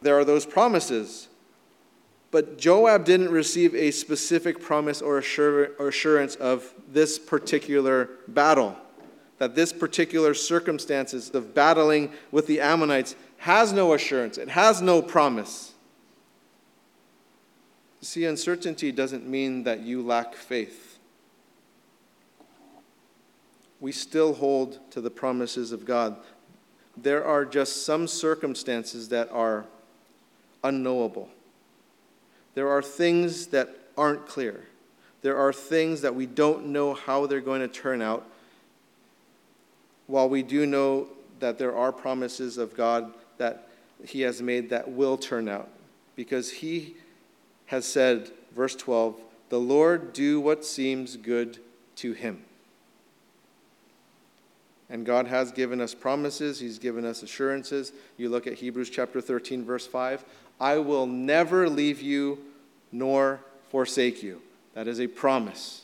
There 0.00 0.18
are 0.18 0.24
those 0.24 0.44
promises. 0.44 1.28
But 2.32 2.58
Joab 2.58 3.04
didn't 3.04 3.30
receive 3.30 3.76
a 3.76 3.92
specific 3.92 4.60
promise 4.60 5.00
or 5.00 5.18
assurance 5.18 6.34
of 6.34 6.74
this 6.88 7.16
particular 7.16 8.10
battle 8.26 8.76
that 9.42 9.56
this 9.56 9.72
particular 9.72 10.34
circumstances 10.34 11.30
of 11.30 11.52
battling 11.52 12.12
with 12.30 12.46
the 12.46 12.60
Ammonites 12.60 13.16
has 13.42 13.72
no 13.72 13.92
assurance, 13.92 14.38
it 14.38 14.50
has 14.50 14.80
no 14.80 15.02
promise. 15.02 15.74
See, 18.00 18.24
uncertainty 18.24 18.92
doesn't 18.92 19.26
mean 19.26 19.64
that 19.64 19.80
you 19.80 20.00
lack 20.00 20.36
faith. 20.36 21.00
We 23.80 23.90
still 23.90 24.34
hold 24.34 24.78
to 24.92 25.00
the 25.00 25.10
promises 25.10 25.72
of 25.72 25.84
God. 25.84 26.18
There 26.96 27.24
are 27.24 27.44
just 27.44 27.84
some 27.84 28.06
circumstances 28.06 29.08
that 29.08 29.28
are 29.32 29.64
unknowable. 30.62 31.28
There 32.54 32.68
are 32.68 32.80
things 32.80 33.48
that 33.48 33.76
aren't 33.98 34.28
clear. 34.28 34.66
There 35.22 35.36
are 35.36 35.52
things 35.52 36.00
that 36.02 36.14
we 36.14 36.26
don't 36.26 36.66
know 36.66 36.94
how 36.94 37.26
they're 37.26 37.40
going 37.40 37.60
to 37.60 37.66
turn 37.66 38.02
out. 38.02 38.24
While 40.06 40.28
we 40.28 40.44
do 40.44 40.64
know 40.64 41.08
that 41.40 41.58
there 41.58 41.74
are 41.74 41.90
promises 41.90 42.56
of 42.56 42.76
God 42.76 43.12
that 43.38 43.68
he 44.04 44.22
has 44.22 44.42
made 44.42 44.70
that 44.70 44.90
will 44.90 45.16
turn 45.16 45.48
out. 45.48 45.68
Because 46.16 46.50
he 46.50 46.96
has 47.66 47.86
said, 47.86 48.30
verse 48.54 48.76
12, 48.76 49.16
the 49.48 49.60
Lord 49.60 50.12
do 50.12 50.40
what 50.40 50.64
seems 50.64 51.16
good 51.16 51.58
to 51.96 52.12
him. 52.12 52.44
And 54.92 55.06
God 55.06 55.26
has 55.26 55.52
given 55.52 55.80
us 55.80 55.94
promises, 55.94 56.60
He's 56.60 56.78
given 56.78 57.06
us 57.06 57.22
assurances. 57.22 57.92
You 58.18 58.28
look 58.28 58.46
at 58.46 58.52
Hebrews 58.52 58.90
chapter 58.90 59.22
13, 59.22 59.64
verse 59.64 59.86
5 59.86 60.22
I 60.60 60.78
will 60.78 61.06
never 61.06 61.68
leave 61.68 62.02
you 62.02 62.38
nor 62.92 63.40
forsake 63.70 64.22
you. 64.22 64.42
That 64.74 64.86
is 64.86 65.00
a 65.00 65.06
promise. 65.06 65.82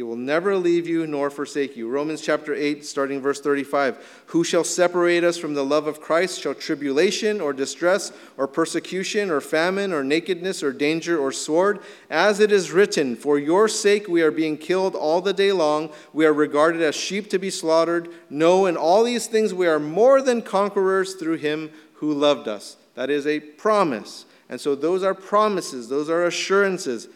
He 0.00 0.04
will 0.04 0.16
never 0.16 0.56
leave 0.56 0.88
you 0.88 1.06
nor 1.06 1.28
forsake 1.28 1.76
you. 1.76 1.86
Romans 1.86 2.22
chapter 2.22 2.54
8, 2.54 2.86
starting 2.86 3.20
verse 3.20 3.38
35. 3.38 4.22
Who 4.28 4.44
shall 4.44 4.64
separate 4.64 5.24
us 5.24 5.36
from 5.36 5.52
the 5.52 5.62
love 5.62 5.86
of 5.86 6.00
Christ? 6.00 6.40
Shall 6.40 6.54
tribulation 6.54 7.38
or 7.38 7.52
distress 7.52 8.10
or 8.38 8.48
persecution 8.48 9.30
or 9.30 9.42
famine 9.42 9.92
or 9.92 10.02
nakedness 10.02 10.62
or 10.62 10.72
danger 10.72 11.18
or 11.18 11.32
sword? 11.32 11.80
As 12.08 12.40
it 12.40 12.50
is 12.50 12.72
written, 12.72 13.14
For 13.14 13.38
your 13.38 13.68
sake 13.68 14.08
we 14.08 14.22
are 14.22 14.30
being 14.30 14.56
killed 14.56 14.94
all 14.94 15.20
the 15.20 15.34
day 15.34 15.52
long. 15.52 15.90
We 16.14 16.24
are 16.24 16.32
regarded 16.32 16.80
as 16.80 16.94
sheep 16.94 17.28
to 17.28 17.38
be 17.38 17.50
slaughtered. 17.50 18.08
No, 18.30 18.64
in 18.64 18.78
all 18.78 19.04
these 19.04 19.26
things 19.26 19.52
we 19.52 19.66
are 19.66 19.78
more 19.78 20.22
than 20.22 20.40
conquerors 20.40 21.12
through 21.12 21.36
him 21.36 21.72
who 21.96 22.14
loved 22.14 22.48
us. 22.48 22.78
That 22.94 23.10
is 23.10 23.26
a 23.26 23.38
promise. 23.38 24.24
And 24.48 24.58
so 24.58 24.74
those 24.74 25.02
are 25.02 25.12
promises, 25.12 25.90
those 25.90 26.08
are 26.08 26.24
assurances. 26.24 27.06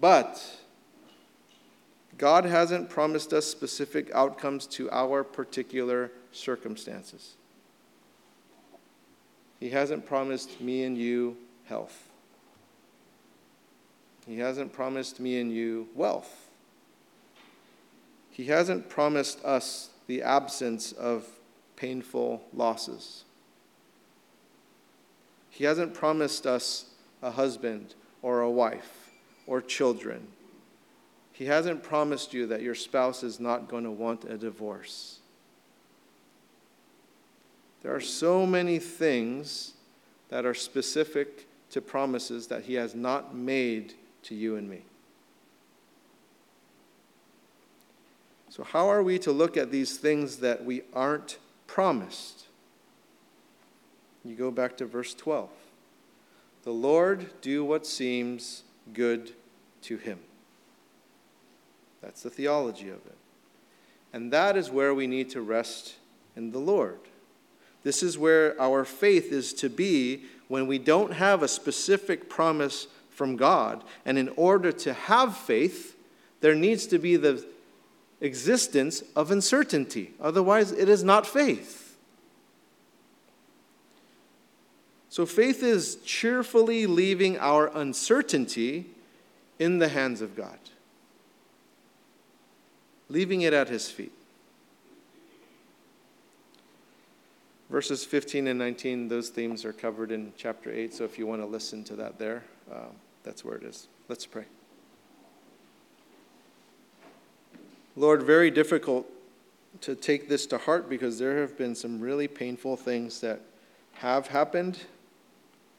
But 0.00 0.59
God 2.20 2.44
hasn't 2.44 2.90
promised 2.90 3.32
us 3.32 3.46
specific 3.46 4.10
outcomes 4.14 4.66
to 4.66 4.90
our 4.90 5.24
particular 5.24 6.12
circumstances. 6.32 7.36
He 9.58 9.70
hasn't 9.70 10.04
promised 10.04 10.60
me 10.60 10.84
and 10.84 10.98
you 10.98 11.38
health. 11.64 12.10
He 14.26 14.38
hasn't 14.38 14.70
promised 14.70 15.18
me 15.18 15.40
and 15.40 15.50
you 15.50 15.88
wealth. 15.94 16.50
He 18.28 18.44
hasn't 18.44 18.90
promised 18.90 19.42
us 19.42 19.88
the 20.06 20.20
absence 20.20 20.92
of 20.92 21.26
painful 21.74 22.42
losses. 22.52 23.24
He 25.48 25.64
hasn't 25.64 25.94
promised 25.94 26.46
us 26.46 26.84
a 27.22 27.30
husband 27.30 27.94
or 28.20 28.42
a 28.42 28.50
wife 28.50 29.08
or 29.46 29.62
children 29.62 30.26
he 31.40 31.46
hasn't 31.46 31.82
promised 31.82 32.34
you 32.34 32.48
that 32.48 32.60
your 32.60 32.74
spouse 32.74 33.22
is 33.22 33.40
not 33.40 33.66
going 33.66 33.84
to 33.84 33.90
want 33.90 34.24
a 34.24 34.36
divorce. 34.36 35.20
There 37.80 37.94
are 37.94 38.00
so 38.00 38.44
many 38.44 38.78
things 38.78 39.72
that 40.28 40.44
are 40.44 40.52
specific 40.52 41.48
to 41.70 41.80
promises 41.80 42.48
that 42.48 42.64
He 42.64 42.74
has 42.74 42.94
not 42.94 43.34
made 43.34 43.94
to 44.24 44.34
you 44.34 44.56
and 44.56 44.68
me. 44.68 44.82
So, 48.50 48.62
how 48.62 48.90
are 48.90 49.02
we 49.02 49.18
to 49.20 49.32
look 49.32 49.56
at 49.56 49.70
these 49.70 49.96
things 49.96 50.36
that 50.40 50.62
we 50.62 50.82
aren't 50.92 51.38
promised? 51.66 52.48
You 54.26 54.34
go 54.34 54.50
back 54.50 54.76
to 54.76 54.84
verse 54.84 55.14
12. 55.14 55.48
The 56.64 56.70
Lord 56.70 57.30
do 57.40 57.64
what 57.64 57.86
seems 57.86 58.64
good 58.92 59.32
to 59.84 59.96
him. 59.96 60.18
That's 62.02 62.22
the 62.22 62.30
theology 62.30 62.88
of 62.88 63.04
it. 63.06 63.16
And 64.12 64.32
that 64.32 64.56
is 64.56 64.70
where 64.70 64.94
we 64.94 65.06
need 65.06 65.30
to 65.30 65.40
rest 65.40 65.96
in 66.36 66.50
the 66.52 66.58
Lord. 66.58 66.98
This 67.82 68.02
is 68.02 68.18
where 68.18 68.60
our 68.60 68.84
faith 68.84 69.32
is 69.32 69.52
to 69.54 69.68
be 69.68 70.24
when 70.48 70.66
we 70.66 70.78
don't 70.78 71.12
have 71.12 71.42
a 71.42 71.48
specific 71.48 72.28
promise 72.28 72.88
from 73.10 73.36
God. 73.36 73.84
And 74.04 74.18
in 74.18 74.28
order 74.30 74.72
to 74.72 74.92
have 74.92 75.36
faith, 75.36 75.96
there 76.40 76.54
needs 76.54 76.86
to 76.88 76.98
be 76.98 77.16
the 77.16 77.46
existence 78.20 79.02
of 79.14 79.30
uncertainty. 79.30 80.12
Otherwise, 80.20 80.72
it 80.72 80.88
is 80.88 81.04
not 81.04 81.26
faith. 81.26 81.96
So, 85.08 85.26
faith 85.26 85.62
is 85.62 85.96
cheerfully 86.04 86.86
leaving 86.86 87.38
our 87.38 87.66
uncertainty 87.76 88.86
in 89.58 89.78
the 89.78 89.88
hands 89.88 90.20
of 90.20 90.36
God 90.36 90.58
leaving 93.10 93.42
it 93.42 93.52
at 93.52 93.68
his 93.68 93.90
feet. 93.90 94.12
Verses 97.68 98.04
15 98.04 98.46
and 98.48 98.58
19, 98.58 99.08
those 99.08 99.28
themes 99.28 99.64
are 99.64 99.72
covered 99.72 100.10
in 100.10 100.32
chapter 100.36 100.72
8, 100.72 100.94
so 100.94 101.04
if 101.04 101.18
you 101.18 101.26
want 101.26 101.40
to 101.40 101.46
listen 101.46 101.84
to 101.84 101.96
that 101.96 102.18
there, 102.18 102.42
uh, 102.72 102.86
that's 103.22 103.44
where 103.44 103.56
it 103.56 103.62
is. 103.62 103.86
Let's 104.08 104.26
pray. 104.26 104.44
Lord, 107.96 108.22
very 108.22 108.50
difficult 108.50 109.06
to 109.82 109.94
take 109.94 110.28
this 110.28 110.46
to 110.46 110.58
heart 110.58 110.88
because 110.88 111.18
there 111.18 111.40
have 111.40 111.56
been 111.56 111.74
some 111.74 112.00
really 112.00 112.26
painful 112.26 112.76
things 112.76 113.20
that 113.20 113.40
have 113.94 114.28
happened, 114.28 114.78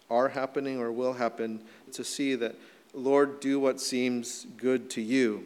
are 0.09 0.29
happening, 0.29 0.79
or 0.79 0.91
will 0.91 1.13
happen. 1.13 1.61
To 1.93 2.03
see 2.05 2.35
that, 2.35 2.55
Lord, 2.93 3.41
do 3.41 3.59
what 3.59 3.81
seems 3.81 4.45
good 4.55 4.89
to 4.91 5.01
you. 5.01 5.45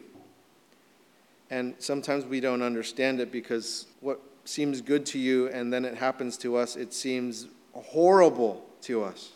And 1.50 1.74
sometimes 1.78 2.24
we 2.24 2.40
don't 2.40 2.62
understand 2.62 3.20
it 3.20 3.30
because 3.30 3.86
what 4.00 4.20
seems 4.44 4.80
good 4.80 5.06
to 5.06 5.18
you 5.18 5.48
and 5.48 5.72
then 5.72 5.84
it 5.84 5.94
happens 5.94 6.36
to 6.38 6.56
us, 6.56 6.76
it 6.76 6.92
seems 6.92 7.46
horrible 7.72 8.64
to 8.82 9.04
us. 9.04 9.32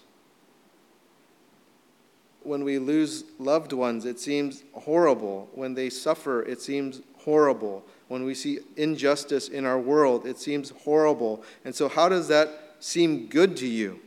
When 2.42 2.64
we 2.64 2.78
lose 2.78 3.24
loved 3.38 3.72
ones, 3.72 4.04
it 4.06 4.18
seems 4.18 4.64
horrible. 4.72 5.48
When 5.54 5.74
they 5.74 5.90
suffer, 5.90 6.42
it 6.42 6.62
seems 6.62 7.02
horrible. 7.18 7.84
When 8.08 8.24
we 8.24 8.34
see 8.34 8.61
injustice 8.76 9.48
in 9.48 9.66
our 9.66 9.78
world, 9.78 10.26
it 10.26 10.38
seems 10.38 10.70
horrible. 10.70 11.44
And 11.64 11.74
so, 11.74 11.88
how 11.88 12.08
does 12.08 12.28
that 12.28 12.76
seem 12.80 13.26
good 13.26 13.56
to 13.58 13.66
you? 13.66 14.00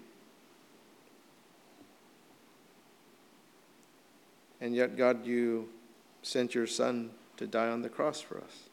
And 4.59 4.73
yet, 4.73 4.97
God, 4.97 5.25
you 5.25 5.69
sent 6.23 6.55
your 6.55 6.65
Son 6.65 7.11
to 7.37 7.47
die 7.47 7.69
on 7.69 7.81
the 7.81 7.89
cross 7.89 8.21
for 8.21 8.37
us. 8.37 8.69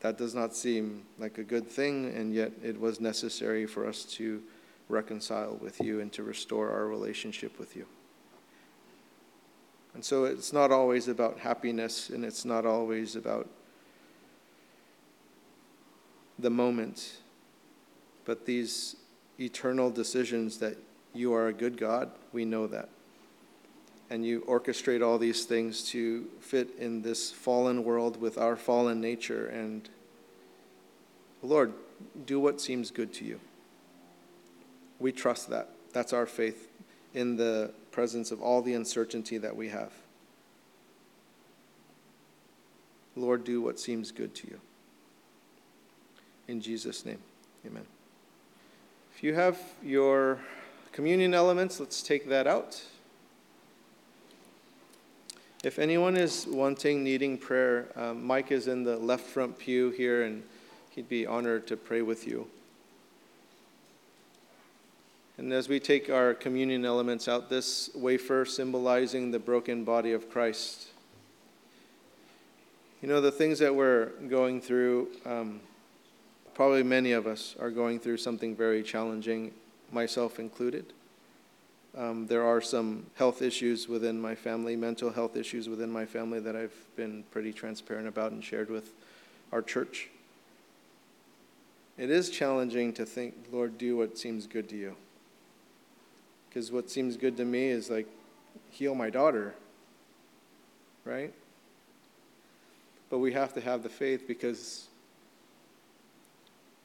That 0.00 0.16
does 0.16 0.34
not 0.34 0.54
seem 0.54 1.02
like 1.18 1.38
a 1.38 1.42
good 1.42 1.66
thing, 1.66 2.12
and 2.14 2.32
yet 2.32 2.52
it 2.62 2.78
was 2.78 3.00
necessary 3.00 3.66
for 3.66 3.86
us 3.86 4.04
to 4.04 4.42
reconcile 4.88 5.58
with 5.60 5.80
you 5.80 6.00
and 6.00 6.12
to 6.12 6.22
restore 6.22 6.70
our 6.70 6.86
relationship 6.86 7.58
with 7.58 7.76
you. 7.76 7.86
And 9.94 10.04
so 10.04 10.24
it's 10.24 10.52
not 10.52 10.70
always 10.70 11.08
about 11.08 11.40
happiness, 11.40 12.10
and 12.10 12.24
it's 12.24 12.44
not 12.44 12.64
always 12.64 13.16
about 13.16 13.48
the 16.38 16.50
moment, 16.50 17.16
but 18.24 18.46
these 18.46 18.94
eternal 19.40 19.90
decisions 19.90 20.58
that 20.58 20.76
you 21.12 21.34
are 21.34 21.48
a 21.48 21.52
good 21.52 21.76
God, 21.76 22.12
we 22.32 22.44
know 22.44 22.68
that. 22.68 22.88
And 24.10 24.24
you 24.24 24.40
orchestrate 24.48 25.06
all 25.06 25.18
these 25.18 25.44
things 25.44 25.82
to 25.90 26.26
fit 26.40 26.70
in 26.78 27.02
this 27.02 27.30
fallen 27.30 27.84
world 27.84 28.20
with 28.20 28.38
our 28.38 28.56
fallen 28.56 29.00
nature. 29.00 29.46
And 29.46 29.88
Lord, 31.42 31.74
do 32.24 32.40
what 32.40 32.60
seems 32.60 32.90
good 32.90 33.12
to 33.14 33.24
you. 33.24 33.38
We 34.98 35.12
trust 35.12 35.50
that. 35.50 35.68
That's 35.92 36.12
our 36.12 36.26
faith 36.26 36.68
in 37.14 37.36
the 37.36 37.72
presence 37.90 38.30
of 38.30 38.40
all 38.40 38.62
the 38.62 38.74
uncertainty 38.74 39.38
that 39.38 39.56
we 39.56 39.68
have. 39.68 39.92
Lord, 43.14 43.44
do 43.44 43.60
what 43.60 43.78
seems 43.78 44.12
good 44.12 44.34
to 44.36 44.46
you. 44.46 44.60
In 46.46 46.60
Jesus' 46.60 47.04
name, 47.04 47.18
amen. 47.66 47.84
If 49.14 49.22
you 49.22 49.34
have 49.34 49.58
your 49.82 50.38
communion 50.92 51.34
elements, 51.34 51.80
let's 51.80 52.00
take 52.00 52.28
that 52.28 52.46
out. 52.46 52.80
If 55.64 55.80
anyone 55.80 56.16
is 56.16 56.46
wanting, 56.46 57.02
needing 57.02 57.36
prayer, 57.36 57.88
um, 57.96 58.24
Mike 58.24 58.52
is 58.52 58.68
in 58.68 58.84
the 58.84 58.96
left 58.96 59.26
front 59.26 59.58
pew 59.58 59.90
here, 59.90 60.22
and 60.22 60.44
he'd 60.90 61.08
be 61.08 61.26
honored 61.26 61.66
to 61.66 61.76
pray 61.76 62.00
with 62.00 62.28
you. 62.28 62.46
And 65.36 65.52
as 65.52 65.68
we 65.68 65.80
take 65.80 66.10
our 66.10 66.32
communion 66.32 66.84
elements 66.84 67.26
out, 67.26 67.48
this 67.48 67.90
wafer 67.94 68.44
symbolizing 68.44 69.32
the 69.32 69.38
broken 69.40 69.82
body 69.82 70.12
of 70.12 70.30
Christ. 70.30 70.88
You 73.02 73.08
know, 73.08 73.20
the 73.20 73.32
things 73.32 73.58
that 73.58 73.74
we're 73.74 74.10
going 74.28 74.60
through, 74.60 75.08
um, 75.24 75.60
probably 76.54 76.84
many 76.84 77.12
of 77.12 77.26
us 77.26 77.56
are 77.60 77.70
going 77.70 77.98
through 77.98 78.18
something 78.18 78.54
very 78.54 78.82
challenging, 78.82 79.52
myself 79.90 80.38
included. 80.38 80.92
Um, 81.96 82.26
there 82.26 82.44
are 82.44 82.60
some 82.60 83.06
health 83.14 83.42
issues 83.42 83.88
within 83.88 84.20
my 84.20 84.34
family, 84.34 84.76
mental 84.76 85.10
health 85.10 85.36
issues 85.36 85.68
within 85.68 85.90
my 85.90 86.06
family 86.06 86.38
that 86.40 86.54
I've 86.54 86.74
been 86.96 87.24
pretty 87.30 87.52
transparent 87.52 88.06
about 88.06 88.32
and 88.32 88.44
shared 88.44 88.70
with 88.70 88.92
our 89.52 89.62
church. 89.62 90.08
It 91.96 92.10
is 92.10 92.30
challenging 92.30 92.92
to 92.94 93.04
think, 93.04 93.34
Lord, 93.50 93.76
do 93.78 93.96
what 93.96 94.16
seems 94.16 94.46
good 94.46 94.68
to 94.68 94.76
you. 94.76 94.96
Because 96.48 96.70
what 96.70 96.88
seems 96.88 97.16
good 97.16 97.36
to 97.38 97.44
me 97.44 97.68
is 97.68 97.90
like, 97.90 98.06
heal 98.70 98.94
my 98.94 99.10
daughter, 99.10 99.54
right? 101.04 101.32
But 103.10 103.18
we 103.18 103.32
have 103.32 103.52
to 103.54 103.60
have 103.60 103.82
the 103.82 103.88
faith 103.88 104.28
because 104.28 104.86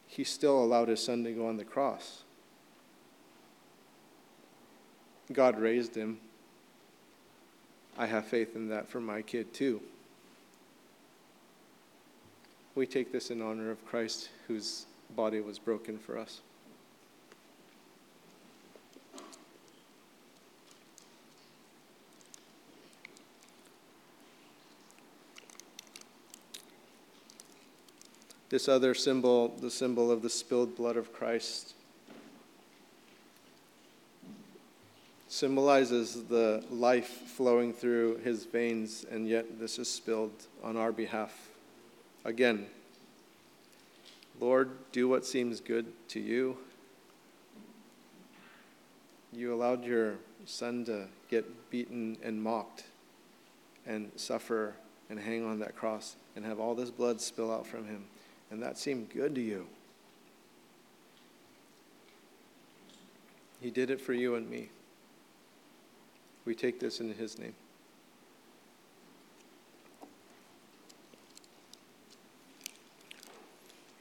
he 0.07 0.23
still 0.23 0.63
allowed 0.63 0.87
his 0.87 1.03
son 1.03 1.23
to 1.23 1.31
go 1.31 1.47
on 1.47 1.57
the 1.57 1.65
cross. 1.65 2.22
God 5.33 5.59
raised 5.59 5.95
him. 5.95 6.19
I 7.97 8.05
have 8.05 8.25
faith 8.25 8.55
in 8.55 8.69
that 8.69 8.87
for 8.87 9.01
my 9.01 9.21
kid 9.21 9.53
too. 9.53 9.81
We 12.75 12.87
take 12.87 13.11
this 13.11 13.29
in 13.29 13.41
honor 13.41 13.69
of 13.69 13.85
Christ, 13.85 14.29
whose 14.47 14.85
body 15.15 15.41
was 15.41 15.59
broken 15.59 15.97
for 15.97 16.17
us. 16.17 16.41
this 28.53 28.69
other 28.69 28.93
symbol, 28.93 29.47
the 29.61 29.71
symbol 29.71 30.11
of 30.11 30.21
the 30.21 30.29
spilled 30.29 30.75
blood 30.75 30.95
of 30.95 31.11
Christ, 31.11 31.73
symbolizes 35.33 36.25
the 36.25 36.63
life 36.69 37.07
flowing 37.07 37.73
through 37.73 38.17
his 38.17 38.45
veins, 38.45 39.03
and 39.09 39.27
yet 39.27 39.59
this 39.59 39.79
is 39.79 39.89
spilled 39.89 40.45
on 40.63 40.77
our 40.77 40.91
behalf. 40.91 41.49
Again, 42.23 42.67
Lord, 44.39 44.69
do 44.91 45.07
what 45.07 45.25
seems 45.25 45.59
good 45.59 45.87
to 46.09 46.19
you. 46.19 46.55
You 49.31 49.55
allowed 49.55 49.83
your 49.83 50.17
son 50.45 50.85
to 50.85 51.07
get 51.31 51.71
beaten 51.71 52.15
and 52.21 52.39
mocked 52.39 52.83
and 53.87 54.11
suffer 54.15 54.75
and 55.09 55.19
hang 55.19 55.43
on 55.43 55.57
that 55.59 55.75
cross 55.75 56.15
and 56.35 56.45
have 56.45 56.59
all 56.59 56.75
this 56.75 56.91
blood 56.91 57.19
spill 57.19 57.51
out 57.51 57.65
from 57.65 57.87
him 57.87 58.05
and 58.51 58.61
that 58.61 58.77
seemed 58.77 59.09
good 59.09 59.33
to 59.33 59.41
you. 59.41 59.65
He 63.59 63.71
did 63.71 63.89
it 63.89 63.99
for 63.99 64.13
you 64.13 64.35
and 64.35 64.47
me. 64.47 64.69
We 66.45 66.55
take 66.55 66.79
this 66.79 66.99
in 66.99 67.13
His 67.13 67.39
name. 67.39 67.53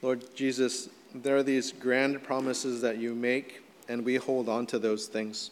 Lord 0.01 0.35
Jesus, 0.35 0.89
there 1.15 1.37
are 1.37 1.43
these 1.43 1.71
grand 1.71 2.21
promises 2.23 2.81
that 2.81 2.97
you 2.97 3.15
make, 3.15 3.61
and 3.87 4.03
we 4.03 4.15
hold 4.15 4.49
on 4.49 4.65
to 4.67 4.79
those 4.79 5.07
things. 5.07 5.51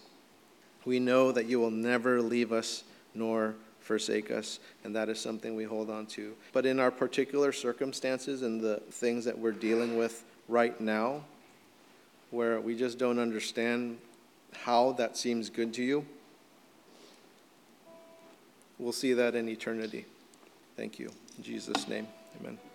We 0.84 1.00
know 1.00 1.32
that 1.32 1.46
you 1.46 1.60
will 1.60 1.72
never 1.72 2.22
leave 2.22 2.52
us 2.52 2.84
nor 3.14 3.56
forsake 3.80 4.30
us, 4.30 4.60
and 4.84 4.96
that 4.96 5.08
is 5.08 5.20
something 5.20 5.56
we 5.56 5.64
hold 5.64 5.90
on 5.90 6.06
to. 6.08 6.34
But 6.52 6.66
in 6.66 6.80
our 6.80 6.92
particular 6.92 7.54
circumstances 7.54 8.42
and 8.42 8.60
the 8.60 8.78
things 8.92 9.24
that 9.26 9.38
we're 9.38 9.52
dealing 9.54 9.98
with 9.98 10.24
right 10.50 10.80
now, 10.82 11.24
where 12.30 12.60
we 12.60 12.76
just 12.76 12.98
don't 12.98 13.20
understand 13.20 13.98
how 14.54 14.92
that 14.94 15.16
seems 15.16 15.50
good 15.50 15.74
to 15.76 15.84
you, 15.84 16.06
we'll 18.82 18.92
see 18.92 19.14
that 19.14 19.36
in 19.36 19.48
eternity. 19.48 20.06
Thank 20.76 21.00
you. 21.00 21.12
In 21.38 21.44
Jesus' 21.44 21.88
name, 21.88 22.08
amen. 22.40 22.71